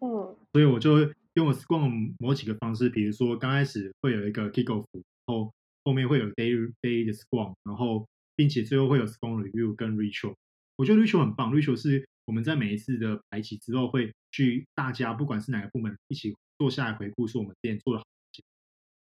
[0.00, 0.98] 嗯，所以我就
[1.34, 5.54] 用了 Scrum 某几个方式，比如说刚开始会有一个 Kickoff，然后
[5.84, 10.34] 后面会有 Day Day 的 SQUAM，然后并且最后会有 SQUAM Review 跟 Retro。
[10.76, 18.06] 我觉得 Retro 很棒，Retro 是我们在每一次的排期之后会去大家不管是哪个部门一起坐下来回顾，说我们之前做的好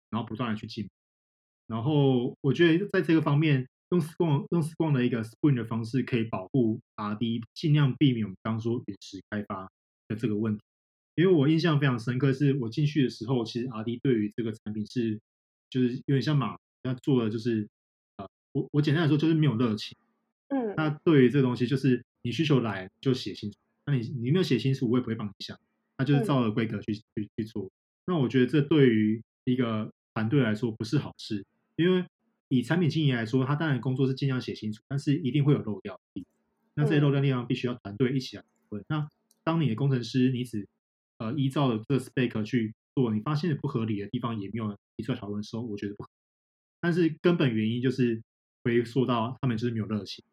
[0.09, 0.89] 然后不断的去进步。
[1.67, 9.71] 然后我觉得在这个方面用 Scrum 用 Scrum 的一个 Sprint 的方式可以保护 RD，尽量避免我们刚刚说陨石开发
[10.09, 10.61] 的这个问题。
[11.15, 15.17] 因为我印象非常深刻，是我进去的时候，其实 RD 对于这个产品是，
[15.69, 17.69] 就是有点像马，他做的就是
[18.17, 19.97] 呃，我我简单来说就是没有热情。
[20.49, 25.59] 嗯，那对于这个东西，就是你需求来就写清楚，那你你没有写清楚，我也不会帮你想，
[25.97, 27.69] 那就是照着规格去、嗯、去去做。
[28.07, 32.05] 那我觉得这对于一个团队来说不是好事，因为
[32.47, 36.25] 以产品经理来说，他当然工作是尽量写清楚，但是一定会有漏掉的。
[36.75, 38.81] 那这些漏掉地方必须要团队一起来讨论。
[38.83, 39.07] 嗯、那
[39.43, 40.67] 当你的工程师你只
[41.17, 46.13] 呃依照了这个 spec 去做，你发现不合理的地方也没有提出来讨论的时候，我觉得不合理。
[46.79, 48.23] 但是根本原因就是
[48.63, 50.23] 回溯到他们就是没有热情。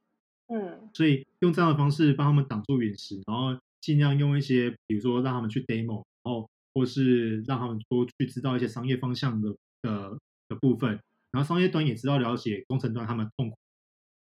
[0.53, 13.57] 嗯，所以用这样的方式帮他们挡住陨石，然后尽量用一些比如说让他们去 demo，然后或是让他们多去知道一些商业方向的的的部分，然后商业端也知道了解工程端他们痛苦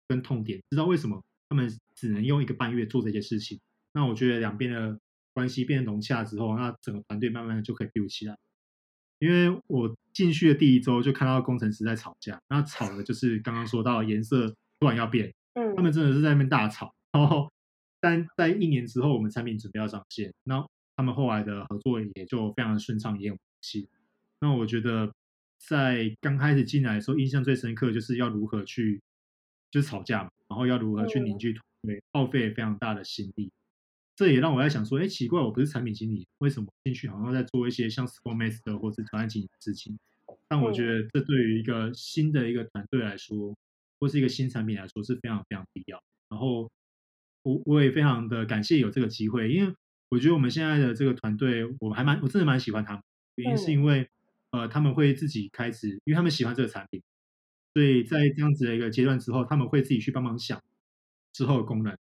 [0.06, 3.58] 跟痛点，知道为什么他们只能用一个半月做这些事情。
[3.92, 4.96] 那我觉得两边的
[5.34, 8.36] 关系变得融洽之后，那整个团队慢慢的就可以 build 起来。
[9.18, 15.32] 因为我进去的第一周就看到工程师在吵架，那吵的就是刚刚说到颜色突然要变。
[15.54, 17.50] 嗯，他们真的是在那边大吵，然后，
[18.00, 23.88] 但在一年之后，我们产品准备要上线，那他们后来的合作也就非常的顺畅，也有默契。
[24.40, 25.12] 那我觉得，
[25.58, 29.00] 在刚开始进来的时候，印象最深刻就是要如何去，
[29.70, 33.50] 就是吵架嘛，然后要如何去凝聚团队，耗费非常大的心力。
[34.14, 39.98] 这也让我在想说，哎，奇怪，我不是产品经理，为什么进去好像在做一些像 Scrum Master 或是专案经理的事情？
[40.48, 43.54] 但我觉得，这对于一个新的一个团队来说，
[44.02, 46.02] 或是一个新产品来说是非常非常必要。
[46.28, 46.68] 然后
[47.44, 49.72] 我我也非常的感谢有这个机会，因为
[50.08, 53.02] 我觉得我们现在的这个团队，我还蛮我真的蛮喜欢他们。
[53.36, 54.08] 原因是因为
[54.50, 57.00] 呃他们会自己开始，因为他们喜欢这个产品，
[57.74, 60.60] 所以在这样子的一个阶段之后，他们会自己去帮忙想
[61.32, 61.96] 之后的功能。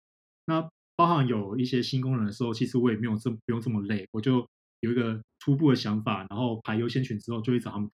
[0.46, 4.48] 那包含有一些新功能的时候，其实我也没有这么不用这么累，我就
[4.82, 7.90] 有一个初步的想法，然后排优先权之后就会找他们。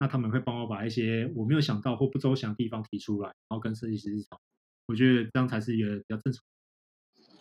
[0.00, 4.40] 那他们会帮我把一些我没有想到或不周详的地方提出来，然后跟设计师讨论。
[4.86, 6.42] 我觉得这样才是一个比较正常。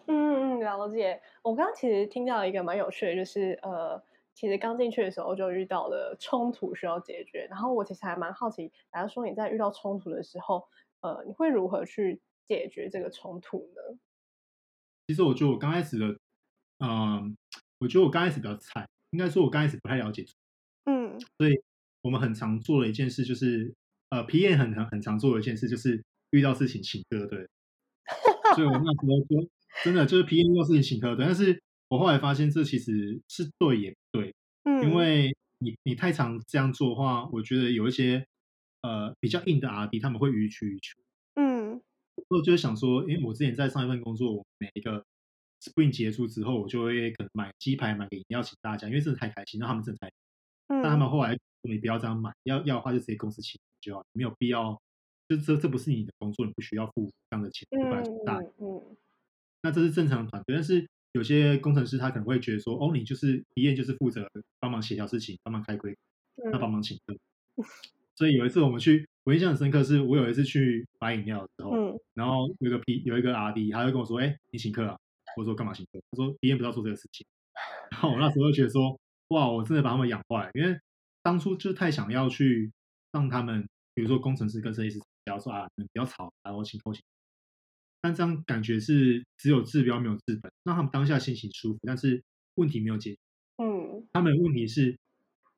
[0.07, 1.21] 嗯嗯，了解。
[1.41, 4.03] 我刚刚其实听到一个蛮有趣的，就是呃，
[4.35, 7.47] 其实刚进去的时候就遇到了冲突需要解决。
[7.49, 10.67] 然后我其实还蛮好奇，假如说你在遇到冲突的时候，
[10.99, 13.97] 呃，你会如何去解决这个冲突呢？
[15.07, 16.07] 其实我觉得我刚开始的，
[16.79, 17.35] 嗯、呃，
[17.79, 20.25] 我觉得我刚开始比较菜，应该说我刚开始不太了解。
[20.83, 21.53] 嗯，所以。
[22.01, 23.73] 我们很常做的一件事就是，
[24.09, 27.47] 呃，PM 很很很常做的一件事就是遇到事情请客，对。
[28.55, 29.49] 所以我那时候就
[29.83, 31.25] 真的就是 PM 遇到事情请客，对。
[31.25, 34.33] 但是我后来发现这其实是对也不对，
[34.63, 38.25] 嗯，因为你你太常这样做的话，我觉得有一些
[38.81, 40.99] 呃比较硬的 RD 他们会予取予求，
[41.35, 41.81] 嗯。
[42.29, 45.03] 我就是想说，因为我之前在上一份工作，我每一个
[45.61, 50.07] Spring 结束之后，我就会可能买鸡排、买个饮料请大家，因为真的太开心，让他们真的太，
[50.67, 51.37] 嗯，但他们后来。
[51.63, 54.79] 你不要这样买，要要的话就直接公司请就好，没有必要。
[55.27, 58.39] 就这这不是你的工作，你不需要付这样的钱，不然大。
[58.39, 58.97] 嗯，嗯，
[59.61, 64.27] 那这是正常的团队，但是有些工程师他可能会觉得说，哦，你就是体验就是负责
[64.59, 65.95] 帮忙协调事情，帮忙开规，
[66.51, 67.13] 那帮忙请客。
[67.13, 67.65] 嗯。
[68.15, 74.97] 所以有一次我们去，我印象很深刻，是我有一次去买饮料的时候，嗯，然后有一个 P 有一个 RD，他就跟我说，哎，你请客啊？
[75.37, 75.99] 我说干嘛请客？
[76.09, 77.23] 他说体验不要做这个事情。
[77.91, 80.75] 然后我那时候就觉得说，哇，我真的把他们养坏，因为。
[81.21, 82.71] 当初就太想要去
[83.11, 87.03] 让他们，比如说工程师跟设计师，不要说啊，你们不要吵，然后请偷请。
[88.01, 92.23] 但这样感觉是只有治标没有治本，让他们当下心情舒服，但是
[92.55, 93.19] 问题没有解决。
[93.57, 94.97] 嗯，他们的问题是，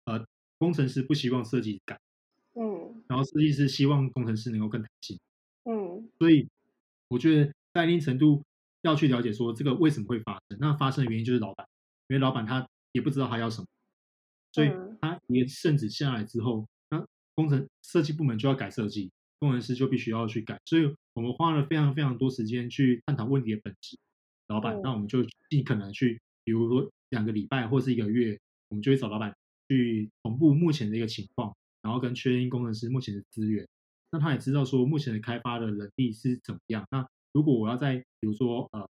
[0.06, 0.26] 呃，
[0.58, 2.00] 工程师不希望设计改，
[2.56, 5.20] 嗯，然后设计师希望工程师能够更弹性，
[5.66, 6.48] 嗯，所以
[7.10, 8.44] 我觉得在一定程度
[8.82, 11.68] 要去了解说这个为什么会发生，那发生的原因就是老板，
[12.08, 13.68] 因为老板他也不知道他要什么。
[14.52, 20.60] 所以他也圣旨下来之后，那工程设计部门就要改设计，工程师就必须要去改。
[20.66, 23.98] 所以我们花了非常非常多时间去探讨问题的本质。
[24.48, 28.38] 老板，那我们就尽可能去，比如说两个礼拜或是一个月，
[28.70, 29.34] 我们就会找老板
[29.70, 33.66] 去同步目前的一个情况，然后跟确认工程师目前的资源。
[34.12, 36.86] 那他也知道说目前的开发的能力是怎么样。
[36.92, 38.90] 那如果我要在比如说呃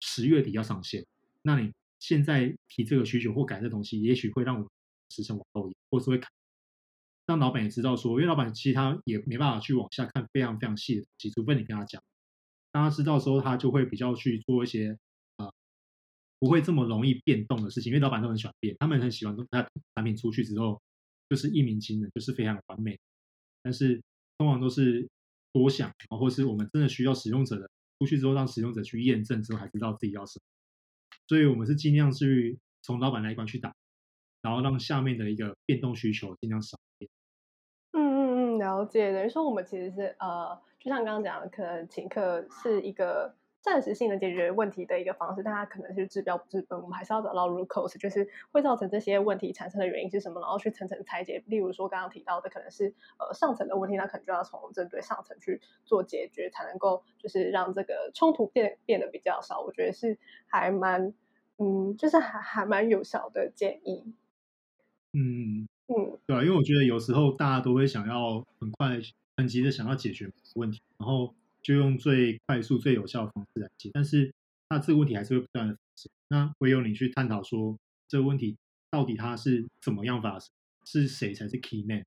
[0.00, 1.06] 十月底要上线，
[1.42, 4.70] 那你现在提这个需求或改这东西，也许会让我。
[5.10, 6.30] 时程往后延，或是会看，
[7.26, 12.02] 让老板也知道说，因为老板其实他也没办法去往下看非常非常细的东西，除非你跟他讲，
[12.72, 14.96] 当他知道之后，他就会比较去做一些
[15.36, 15.52] 呃
[16.38, 20.80] 不会这么容易变动的事情，因为老板都很喜欢变，他们很喜欢他产品出去之后
[21.28, 22.98] 就是一鸣惊人，就是非常完美，
[23.62, 24.02] 但是
[24.38, 25.08] 通常都是
[25.52, 30.42] 多想，或是我们真的需要使用者的出去之后，让使用者去验证之后，才知道自己要什么，
[31.28, 33.74] 所以我们是尽量去从老板那一关去打。
[34.42, 37.10] 然后让下面的一个变动需求尽量少一点。
[37.92, 39.12] 嗯嗯嗯，了解。
[39.12, 43.34] 等于说我们其实是呃，就像刚刚讲的，可能请客是一个。
[43.62, 46.80] 暂时性的解决问题的一个方式，但它可能是治标不治本。
[46.80, 51.44] 我们还是要找到 root cause，就是会造成这些问题产生的原因是什么，然后去层层拆解。
[51.44, 59.60] 例如说刚刚提到的，可能是呃上层的问题，那可能就要从针对上层去做解决，才能够就是让这个冲突变变得比较少。
[59.60, 61.12] 我觉得是还蛮
[61.58, 64.14] 嗯，就是还还蛮有效的建议。
[65.12, 69.00] 嗯嗯，对啊，因为我觉得有时候大家都会想要很快
[69.36, 71.34] 很急的想要解决问题，然后。
[71.62, 74.32] 就用最快速、最有效的方式来解，但是
[74.70, 76.10] 它这个问题还是会不断的发生。
[76.28, 78.56] 那唯有你去探讨说这个问题
[78.90, 80.48] 到底它是怎么样发生，
[80.86, 82.02] 是谁才是 key man？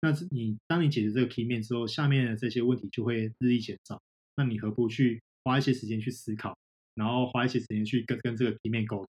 [0.00, 4.00] 那你当你解决这个 key man 之后，下面的这些问题就会日益减少。
[4.36, 6.56] 那你何不去花一些时间去思考，
[6.94, 9.08] 然后花一些时间去跟跟这个 key man 沟通，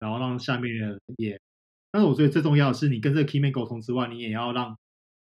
[0.00, 1.40] 然后让下面的人也。
[1.90, 4.76] 但是我觉得最重要的是，你跟这个 key man 沟通之外，你也要让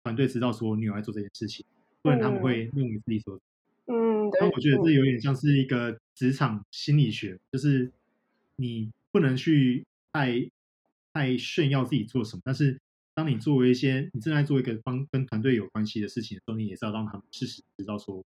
[0.03, 1.65] 团队知道说你有在做这件事情，
[2.03, 3.39] 不然他们会认为自己说。
[3.87, 7.91] 嗯，那我觉得这有点像是一个职场心理学，嗯、就是
[8.57, 10.49] 你不能去太
[11.13, 12.79] 太炫耀自己做什么，但是
[13.15, 18.23] 当你作为一些你正在做一个帮跟团队有关系的事情的时候，你也是要让他们事实知道说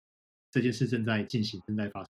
[0.51, 2.11] 这件事正在进行，正在发生。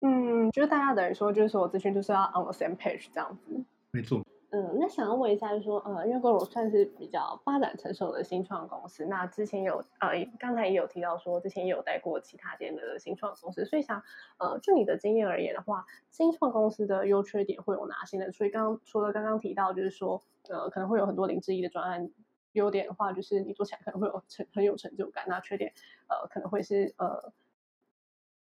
[0.00, 3.64] 嗯，就是大家等于说，就是说资讯就是要 on the same page 这样子。
[3.92, 4.26] 没错。
[4.50, 14.02] 嗯，那想要问一下，就是说，呃，因为 g o 算是比较发展成熟的新创公司，那之前有，呃，刚才也有提到说，之前也有带过其他间的新创公司，所以想，
[14.38, 18.32] 呃，就你的经验而言的话，新创公司的优缺点会有哪些呢？
[18.32, 22.10] 所以刚刚除了刚刚提到，就是说，呃，可能会有很多零之一的专案，
[22.52, 25.74] 优点的话，就是你做起来可能会有成很有成就感，那缺点，
[26.06, 27.34] 呃，可能会是，呃，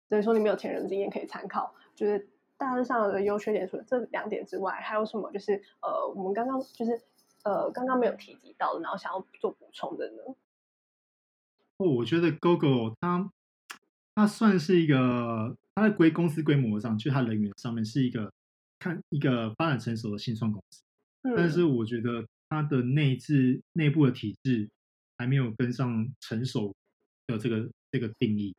[0.08, 2.32] 等于说你没有前人的经验可以参考，就是。
[2.62, 5.33] 大致上的优缺点除了这两点之外，还有什么？
[5.33, 6.92] 就是呃，我们刚刚就是
[7.42, 10.22] 呃，刚刚没有提及到的，然后想要做补充的呢？
[11.79, 13.29] 哦，我觉得 Gogoro 它
[14.14, 18.33] 它算是一个，它的规公司规模上，就它人员上面是一个
[18.79, 20.85] 看一个发展成熟的新创公司，
[21.22, 24.70] 嗯，但是我觉得它的内置内部的体制
[25.18, 26.72] 还没有跟上成熟
[27.27, 28.55] 的这个这个定义，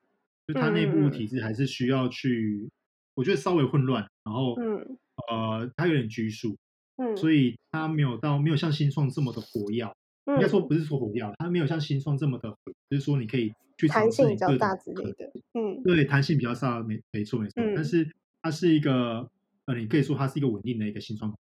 [0.46, 2.70] 就它内部体制还是需要去。
[3.16, 4.98] 我觉得稍微混乱，然后，嗯，
[5.30, 6.58] 呃，它有点拘束，
[6.98, 9.84] 嗯，所以它没有到没有像新创这么的活跃，
[10.26, 12.50] 嗯，应该说不是说活跃，它没有像新创这么的，
[12.90, 18.10] 就是说你可以去尝试，弹性比较大之类的，嗯，对，弹性比较大，没没错没错，嗯，但是
[18.42, 19.30] 它是一个，
[19.66, 21.32] 呃，你可以说它是一个稳定的一个新创。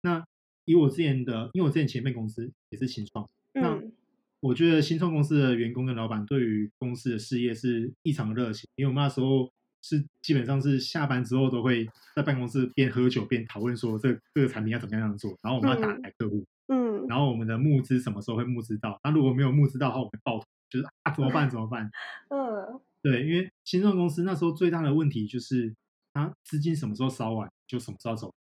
[0.00, 0.24] 那
[0.64, 3.82] 以我之前的，因为我之前前面公司也是新创，嗯，那
[4.40, 9.50] 我觉得新创公司的员工跟老板对于公司的事业是异常热情，因为我们那时候。
[9.88, 18.98] 是基本上是下班之后都会在办公室边喝酒边讨论说这个这个产品要怎么样做，然后我们要打来客户，嗯，然后我们的募资什么时候会募资到？
[19.04, 21.88] 那如果没有募资到的话，我们爆头，就是啊怎么办怎么办？
[22.30, 25.72] 嗯，对，因为新创公司那时候最大的问题就是
[26.12, 28.34] 它资金什么时候烧完就什么时候走，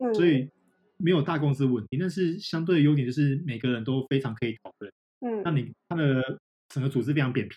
[0.00, 0.50] 嗯，所以
[0.98, 7.56] 没有大公司稳定，但是相对的优点就是每个人都非常可以讨论，嗯，那你它的整个组织非常扁平，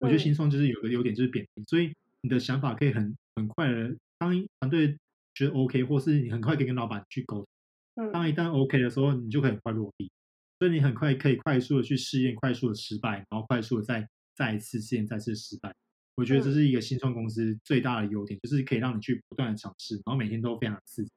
[0.00, 1.90] 我觉得新创就是有个优点就是扁平，所以。
[2.22, 4.96] 你的想法可以很很快的，当团队
[5.34, 7.46] 觉得 OK，或是你很快可以跟老板去沟通。
[7.96, 10.10] 嗯，当一旦 OK 的时候，你就可以很快落地，
[10.58, 15.74] 所以你很快可以快速的去试验，快速的失败，然后快速的再再一次试验，再次失败。
[16.14, 21.10] 我觉得这是一个新创公司最大的优点，就是可以让你去不断的尝试，然后每天都非常刺激。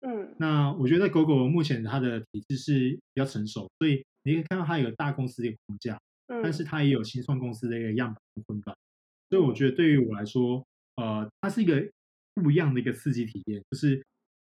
[0.00, 8.76] 嗯，那我觉得 Gogoro 目前它的体制是比较成熟，所以你可以看到它有大公司的框架，嗯，但是它也有新创公司的一个样板混乱。
[9.34, 11.90] 所以我觉得对于我来说，呃，它是一个
[12.34, 13.60] 不一样的一个刺激体验。
[13.68, 13.96] 就是，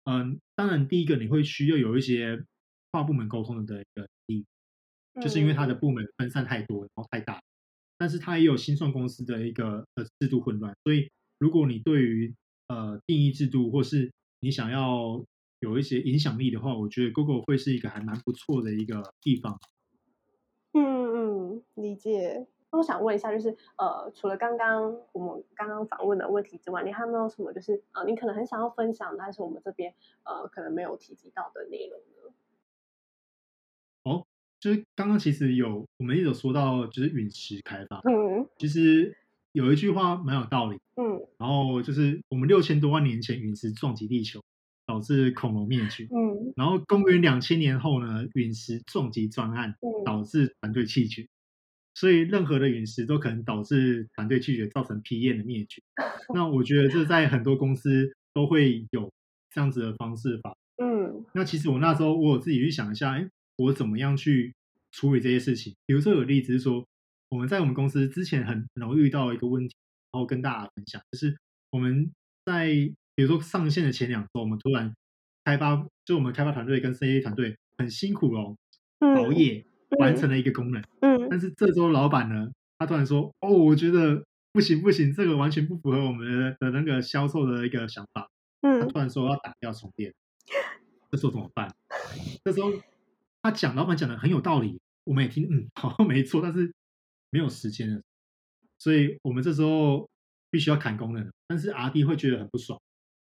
[0.03, 2.43] 嗯、呃，当然第一个你会需要有一些
[2.91, 4.45] 跨部门沟通的一个能力，
[5.21, 7.39] 就是因为它的部门分散太多，然后太大。
[7.97, 10.75] 但是它也有新创公司的一个呃制度混乱。
[10.83, 12.33] 所以如果你对于
[12.67, 14.11] 呃定义制度，或是
[14.41, 15.23] 你想要
[15.61, 19.57] 有一些影响力的话，我觉得 Google 会是一个还蛮不错的一个地方。
[20.73, 20.83] 嗯
[21.55, 22.45] 嗯，理解。
[22.71, 29.93] 那我想问一下，就是呃，除了刚刚我们刚刚访问的问题之外，你还有没有什么就是呃，你可能很想要分享，但是我们这边
[30.23, 32.33] 呃可能没有提及到的内容呢？
[34.03, 34.25] 哦，
[34.59, 39.17] 就是刚刚其实有我们一直有说到，就是陨石开发，嗯，其实
[39.51, 44.41] 有一句话蛮有道理，嗯，然后就是我们六千多万年前陨石撞击地球，
[44.85, 51.27] 导致恐龙灭绝，嗯，然后公元两千年后呢，陨石撞击专案，导致团队弃绝。
[51.93, 55.81] 所以，任何的陨石都可能导致团队拒绝，造成 PM 的灭绝。
[56.33, 59.11] 那我觉得这在很多公司都会有
[59.51, 60.53] 这样子的方式吧。
[60.77, 61.25] 嗯。
[61.33, 63.27] 那其实我那时候我有自己去想一下，哎，
[63.57, 64.53] 我怎么样去
[64.91, 65.73] 处理这些事情？
[65.85, 66.85] 比如说有例子是说，
[67.29, 69.75] 我们在我们公司之前很容易遇到一个问题，
[70.11, 71.37] 然后跟大家分享，就是
[71.71, 72.11] 我们
[72.45, 72.67] 在
[73.15, 74.93] 比如说上线的前两周，我们突然
[75.43, 78.55] 开发，就我们开发团队跟 CA 团队很辛苦哦，
[78.99, 79.65] 熬夜
[79.99, 84.23] 完成了一个功能，嗯，但是这周老板呢，他突然说，哦，我觉得
[84.53, 88.29] 不行不行，这个完全不符合我们的那个销售的一个想法，
[88.61, 90.13] 嗯，他突然说要打掉重练，
[91.11, 91.73] 这时候怎么办？
[92.43, 92.71] 这时候
[93.41, 96.71] 他讲，老板讲的很有道理，我们也听，嗯，好像没错，但是
[97.29, 98.01] 没有时间了，
[98.79, 100.09] 所以我们这时候
[100.49, 102.79] 必须要砍功能，但是 RD 会觉得很不爽。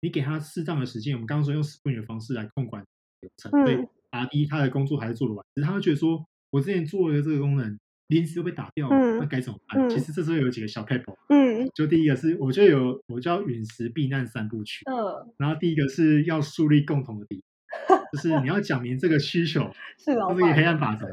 [0.01, 2.83] 你给他适当的时间，我们刚刚说用 Sprint 的方式来控管
[3.21, 3.75] 流程，所以
[4.11, 7.79] RD 他的工作还是做得完，只是他会觉得说，我之前做的这个功能
[8.09, 9.89] 临时又被打掉了，那该怎么办？
[9.89, 17.41] 其实这时候有几个小撇步，嗯，就第一个是我就有我叫陨石避难三部曲，嗯，然后第一个是要树立共同的敌。
[18.13, 19.63] 就是你要讲明这个需求，
[19.97, 21.07] 是这个黑暗法则。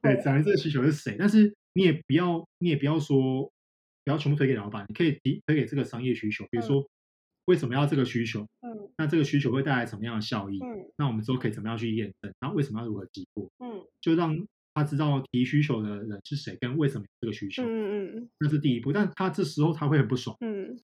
[0.00, 3.42] 对，讲明这个需求是谁，但是你也不要，你也不要说，
[4.02, 6.88] 不要全部推给老板，你可以提推给这个商业需求，比如说
[7.44, 8.40] 为什么要这个需求？
[8.62, 10.58] 嗯，那这个需求会带来什么样的效益？
[10.62, 12.32] 嗯，那我们之后可以怎么样去验证？
[12.40, 13.46] 然后为什么要如何击破？
[13.58, 14.34] 嗯，就让
[14.74, 17.62] 他知道提需求的人是谁，跟为什么有这个需求。
[17.62, 20.36] 嗯嗯嗯，那是第一步，但他这时候他会很不爽。
[20.40, 20.78] 嗯，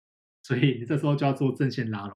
[0.43, 2.15] 所以你这时候就要做正线拉拢。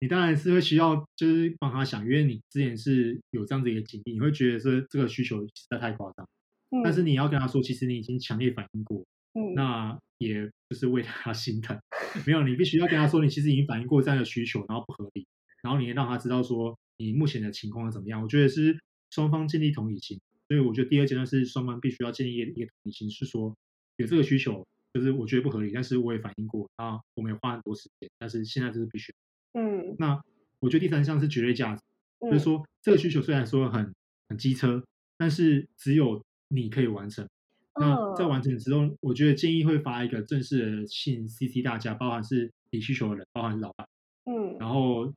[0.00, 6.28] 你当然是会需要，就是帮他想，因为你之前是有这样子一个经历，你会觉得说这个需求实在太夸张。
[6.70, 6.82] 嗯。
[6.84, 11.78] 但是你要跟他说，其实你已经强烈反应过，嗯，那也就是为他心疼。
[12.26, 15.26] 没有，你必须要跟他说，你其实已经反应过这样的需求，然后不合理，
[15.62, 18.22] 然后你也让他知道说你目前的情况是怎么样。
[18.22, 18.78] 我觉得是
[19.10, 23.54] 双方建立同理心，所以我觉得第二阶段是双方必须要建立一个同理心，是说
[23.96, 29.12] 有这个需求，就是我觉得不合理，但是我也反映过，啊，我们也花很多时间，但是现在这是必须。
[29.54, 30.20] 嗯，那
[30.60, 31.82] 我觉得第三项是绝对价值，
[32.20, 33.94] 嗯、就是说这个需求虽然说很
[34.28, 34.82] 很机车，
[35.16, 37.24] 但是只有你可以完成。
[37.74, 43.86] 嗯、那在完成之后，我觉得建议会发一个正式的信，CC 大家，包含是提需求的人，包含是老板，
[44.24, 45.12] 嗯，然后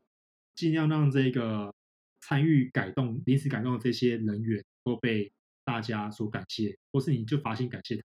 [0.56, 1.74] 尽量让这个
[2.22, 5.32] 参与改动、临时改动的这些人员都被
[5.64, 8.04] 大家所感谢，或是你就发心感谢他。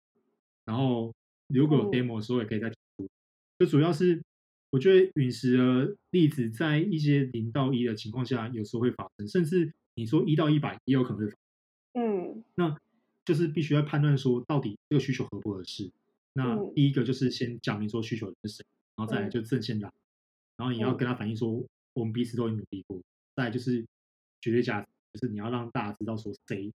[0.65, 1.13] 然后
[1.47, 3.03] 如果有 demo 的时候，也可以再提出。
[3.03, 3.09] 嗯、
[3.59, 4.21] 就主要是。
[4.69, 12.03] 我觉得陨石的例子在一些零到一的情况下，有时候会发生，甚至你说一到一百也有可能会发生。
[12.03, 12.77] 嗯，那
[13.23, 15.89] 就是必须要判断说，到底这个需求合不合适。
[16.33, 18.65] 那第一个就是先讲明说需求是谁，
[18.97, 19.89] 然后再来就正线打，
[20.57, 23.01] 然后你要跟他反映说，我们彼此都有努力过。
[23.37, 23.85] 再来就是
[24.41, 24.87] 绝对价值，
[25.17, 26.71] 就是你要让大家知道说，谁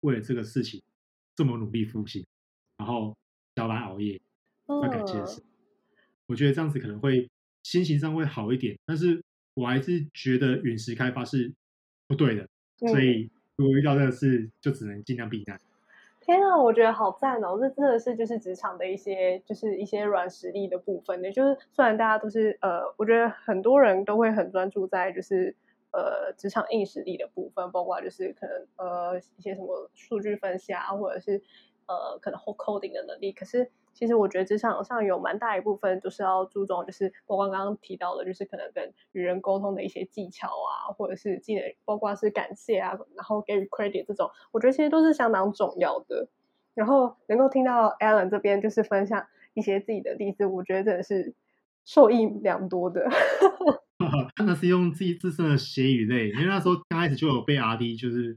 [0.00, 0.82] 为了这个事情
[1.36, 2.26] 这么努力复习，
[2.78, 3.14] 然后
[3.54, 4.18] 加班熬夜，
[4.66, 5.42] 要感谢谁。
[6.26, 7.28] 我觉得这样子可能会
[7.62, 9.22] 心情上会好一点，但是
[9.54, 11.52] 我还是觉得陨石开发是
[12.08, 12.48] 不对的，
[12.80, 15.60] 嗯、所以如果遇到这个事，就只能尽量避难。
[16.20, 17.58] 天啊，我觉得好赞哦！
[17.60, 25.56] 这真的是就是职场的一些就是一些软实力的部分，也就是虽然大家都是呃，我觉得很多人都会很专注在就是
[25.92, 31.42] 呃职场硬实力的部分，包括就是可能呃一些什么数据分析啊，或者是
[31.86, 33.70] 呃可能 hot coding 的能力，可是。
[33.94, 46.26] 其实我觉得职场上有蛮大一部分就是要注重，就是我刚刚提到的，就是可能跟与人沟通的一些技巧啊，或者是技能，包括是感谢啊，然后给予 credit 这种，我觉得其实都是相当重要的。
[46.72, 51.34] 然后能够听到 Alan 这边就是分享一些自己的例子，我觉得真的是
[51.84, 53.06] 受益良多的。
[54.44, 58.36] 那是用自己自身的血与泪，因为那时候刚开始就有被阿 D 就是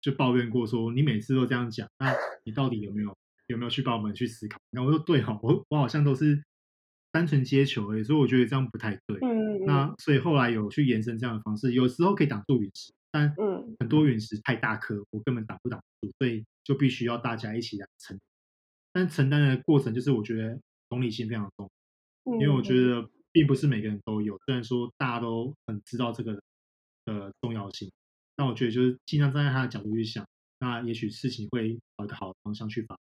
[0.00, 3.16] 就抱怨过，说你每次都这样讲，那你到底有没有？
[3.48, 4.58] 有没有去帮我们去思考？
[4.70, 6.42] 然后我说对哈，我我好像都是
[7.10, 9.18] 单纯接球而已，所以我觉得这样不太对。
[9.20, 18.24] 嗯，那所以后来有去延伸这样的方式，有时候可以挡住陨石，但嗯，很多陨石太大颗，我根本挡不挡住，所以就必须要大家一起来承担。
[18.92, 20.58] 但承担的过程就是我觉得
[20.88, 21.70] 同理心非常重
[22.24, 26.34] 要，因为我觉得并不是每个人都有，虽然说大家都很知道这个
[27.04, 27.90] 的重要性，
[28.36, 30.24] 但我觉得就是尽量站在他的角度去想，
[30.60, 32.98] 那也许事情会朝一个好的方向去发。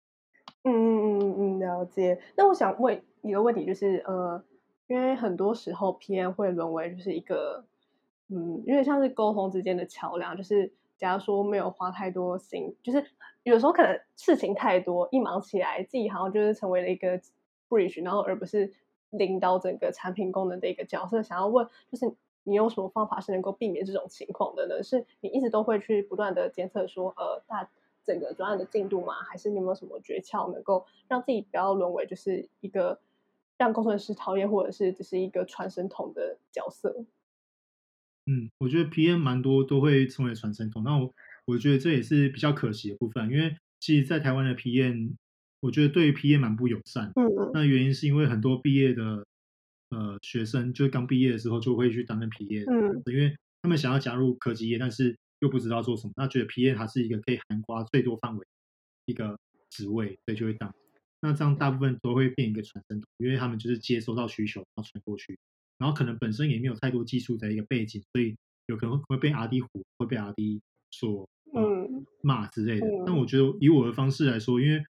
[0.64, 2.22] 嗯嗯嗯嗯，了解。
[2.38, 4.44] 那我想问一个问题，就是呃，
[4.88, 7.66] 因为很多时候 PM 会沦为就是一个，
[8.30, 13.04] 嗯，因为像是沟通之间的桥梁，就是假如说没有花太多心，就是
[13.44, 17.20] 有时候可能事情太多，一忙起来自己好像就是成为了一个
[17.68, 18.72] bridge，然后而不是
[19.12, 21.24] 领导整个产品功能的一个角色。
[21.24, 22.12] 想要问，就是
[22.44, 24.84] 你有什么方法是能够避免这种情况的呢？
[24.84, 27.70] 是你一直都会去不断的监测说，呃，大。
[28.04, 29.14] 整个专案的进度吗？
[29.30, 33.00] 还是你有没有什么诀窍，能够让自己不要沦为就是一个
[33.60, 37.06] 让工程师讨厌，或者是只是一个传声筒的角色？
[38.26, 41.14] 嗯，我觉得 PM 蛮多都会成为传声筒，那我
[41.46, 45.14] 我觉得这也是比较可惜的部分，因为其实，在台湾的 PM
[45.62, 47.12] 我觉得对于 PM 蛮不友善。
[47.16, 47.52] 嗯嗯。
[47.54, 49.26] 那原因是因为很多毕业的
[49.90, 58.46] 呃学生，就刚毕业的时候就会去担任 PM，嗯，因为他们想要加入科技业，但是又不知道做什么，那觉得 PM 它是一个可以涵盖最多范围
[59.06, 59.38] 一个
[59.70, 60.74] 职位，所以就会当。
[61.22, 65.38] 那这样大部分都会变一个传声筒，因为他们就是接收到需求，然后传过去，
[65.78, 68.36] 然后可能本身也没有太多技术的一个背景，所以
[68.66, 70.60] 有可能会被 RD 唬，会被 RD
[70.90, 72.88] 所嗯骂之类的。
[73.06, 74.84] 但我觉得以我的方式来说，因为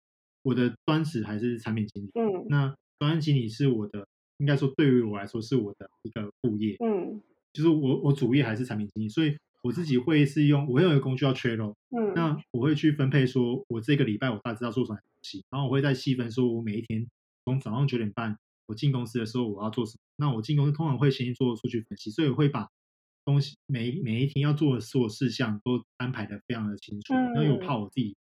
[0.43, 7.21] 我的专职还是产品经理，嗯，那专案经理是我的，应该说对于我来说是我的一个副业，嗯，
[7.53, 9.35] 就是我我主业还是产品经理，所以。
[9.61, 17.05] 我自己会是用，我有一个工具叫 Trello，嗯，那我会去分配说，我这个礼拜我大致要做什么东西，然后我会再细分说，我每一天
[17.43, 18.37] 从早上九点半
[18.67, 19.99] 我进公司的时候我要做什么。
[20.15, 22.69] 那我进公司通常会先做数据分析，所以我会把
[23.25, 28.15] 东西每每一天要做的所有事项都安排的非常的清楚，因为我怕我自己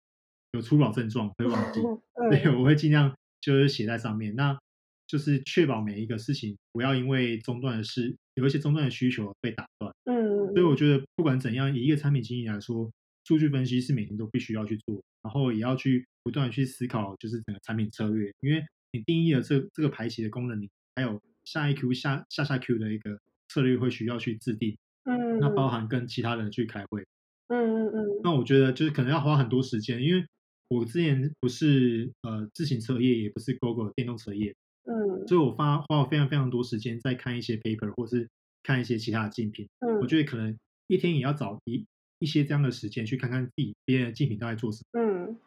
[0.56, 1.80] 有初老症状会忘记，
[2.30, 4.58] 对我会尽量就是写在上面，那
[5.06, 12.90] 就是确保每一个事情不要因为中断的事，有一些中断的需求被打断，嗯，所以我觉得不管怎样，以一个产品经理来说，
[13.24, 27.06] 数据分析是每天都必须要去做，然后也要去不断去思考，就是整个产品策略，因为你定义了这这个排期的功能，你还有下一 Q 下下下 Q 的一个策略会需要去制定，嗯，那包含跟其他人去开会，
[27.46, 30.26] 嗯嗯嗯，那我觉得就是可能要花很多时间，因为
[30.68, 34.54] 我之前不是呃自行车业，也不是 GoGo 电动车业。
[34.84, 38.28] 嗯，所以我花花了非常非常多时间在看一些 paper，或是
[38.62, 39.68] 看一些其他的竞品。
[39.80, 40.56] 嗯，我觉得可能
[40.86, 41.84] 一天也要找一
[42.18, 45.00] 一些这样的时间去看看自己别人的竞品都在做什么。
[45.00, 45.38] 嗯，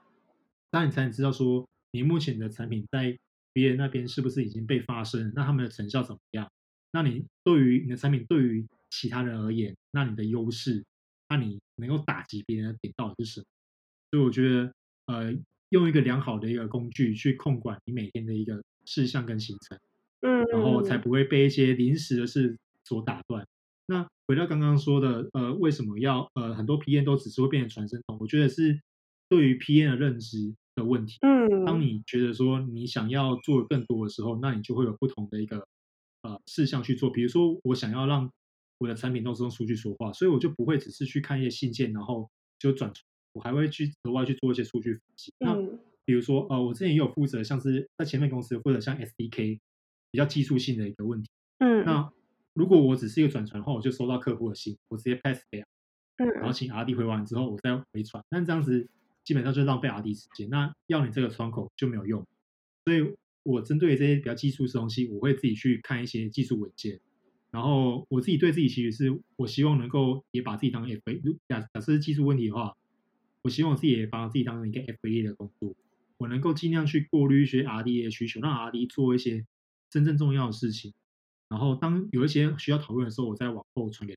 [0.72, 3.17] 那你才能知道说你目前的产品在
[3.53, 6.49] 别人那边是不是已经被发生，那他们的成效怎么样？
[6.91, 10.84] 那你对于你的产品对于其他人而言，那你的优势，
[11.30, 13.45] 那你能够打击别人的点到底是什么？
[14.11, 14.74] 所以我觉得，
[15.12, 15.36] 呃，
[15.70, 18.62] 用一个良好的一个工具去控管你每天的一个。
[18.86, 19.78] 事项跟行程，
[20.22, 23.45] 嗯，然后才不会被一些临时的事所打断。
[23.86, 28.18] 那回到刚刚说的，呃，为什么要呃很多 PN 都只是会变成传声筒？
[28.20, 28.82] 我觉得是
[29.28, 31.20] 对于 PN 的认知的问题。
[31.22, 35.68] 嗯，当你觉得说你想要做更多的时候，那你就会有不同的一个
[36.24, 37.12] 呃事项去做。
[37.12, 38.28] 比如说，我想要让
[38.80, 43.05] 我的产品都是用数据说话，所以我就不会只是去看一些信件，然后就转传，
[43.40, 45.34] 我还会去额外去做一些数据分析。
[45.40, 45.56] 那
[46.04, 49.60] 比如说，呃，我之前也有负责，像是在前面公司负责像 SDK
[50.12, 51.30] 比较技术性的一个问题。
[51.60, 52.12] 嗯，那
[52.54, 55.64] 如果我只是一个转传的话，我就收到客户的信，我直接 pass 给，
[56.18, 58.22] 嗯，然后请 RD 回完之后，我再回传。
[58.30, 58.90] 但这样子
[59.24, 60.50] 基本上就浪费 RD 时间。
[60.50, 62.28] 那要你这个窗口就没有用。
[62.84, 67.00] 所以我针对这些比较技术的东西，我会自己去看一些技术文件。
[67.52, 71.38] 然后我自己对自己其实是我希望能够也把自己当 FA。
[71.48, 72.76] 假假设是技术问题的话，
[73.44, 75.74] 我希望我自己也把自己当成一个 FA 的工作。
[76.18, 79.46] 我能够尽量去过滤一些 RD 的需求，让 RD 做一些
[79.90, 80.94] 真正重要的事情。
[81.48, 84.16] 然后当有一些需要讨论的时候，我再往后传给。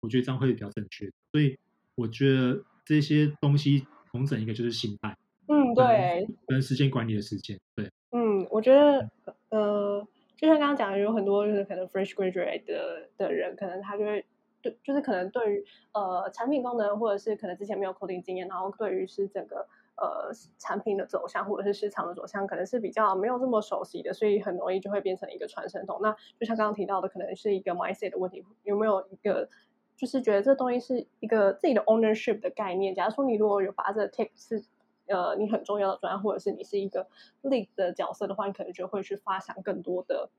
[0.00, 1.10] 我觉得这样会比较正确。
[1.32, 1.56] 所以
[1.94, 5.16] 我觉得这些东西重整一个就是心态。
[5.46, 6.28] 嗯，对。
[6.46, 7.88] 跟时间管理的时间，对。
[8.10, 9.10] 嗯，我觉得
[9.50, 10.06] 呃，
[10.36, 14.24] 就像刚刚讲的，有很多就是可能 fresh graduate 的的人，可能他就会
[14.62, 19.66] 对，就是可能对于呃产品功能，或者是可能之前没有 coding 经验，然后对于是整个。
[20.00, 25.98] 呃，产品的走向或者是市场的走向，可能是比较没有这么熟悉的，所以很容易就会变成一个传声筒。
[26.00, 29.48] 那就像刚刚提到的，可能是一个 mindset 的问题，有没有一个
[29.96, 32.94] 就是觉得这东西是一个自己的 ownership 的概念？
[32.94, 34.62] 假如说你如果有把这 take 是
[35.08, 37.08] 呃你很重要的专案，或者是你是一个
[37.42, 40.30] lead 的角色的话，你可能就会去发想更多的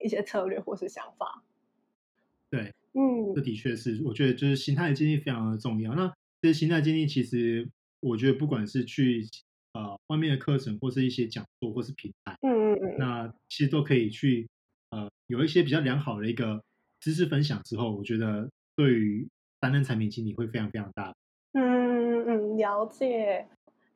[0.00, 1.44] 一些策略或是想法。
[2.50, 5.94] 对，嗯，这的确是，我觉得就是心态的建立非常的重要。
[5.94, 7.68] 那这些心态建立其实。
[8.00, 9.26] 我觉得不管是去
[9.72, 14.48] 呃外面的课程，或是一些讲座，或是平台，嗯嗯嗯，那其实都可以去
[14.90, 16.62] 呃有一些比较良好的一个
[17.00, 19.26] 知识分享之后，我觉得对于
[19.58, 21.12] 担任产品经理会非常非常大。
[21.54, 23.44] 嗯嗯嗯，了解。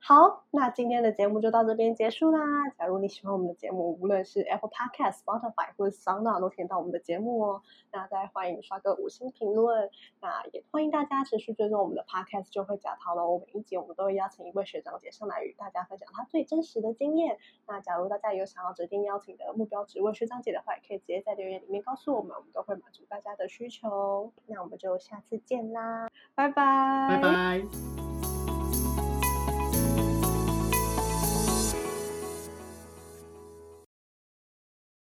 [0.05, 2.69] 好，那今天的节目就到这边结束啦。
[2.77, 7.63] 假如你喜欢我们的节目，无论是 Apple Podcast、Spotify 或者 Sound，都听到我们的节目哦。
[7.93, 9.89] 那再欢迎刷个五星评论。
[10.21, 13.23] 那也欢迎大家持续追踪我们的 Podcast，就会假淘了。
[13.47, 17.39] 每一集我们都会邀请一位学长姐上来与大家分享他最真实的经验。
[17.69, 24.33] 那假如大家有想要指定邀请的目标职位学长姐的话，也可以直接在留言里面告诉我们，我们都会满足大家的需求。
[24.47, 28.22] 那我们就下次见啦，拜拜，拜拜。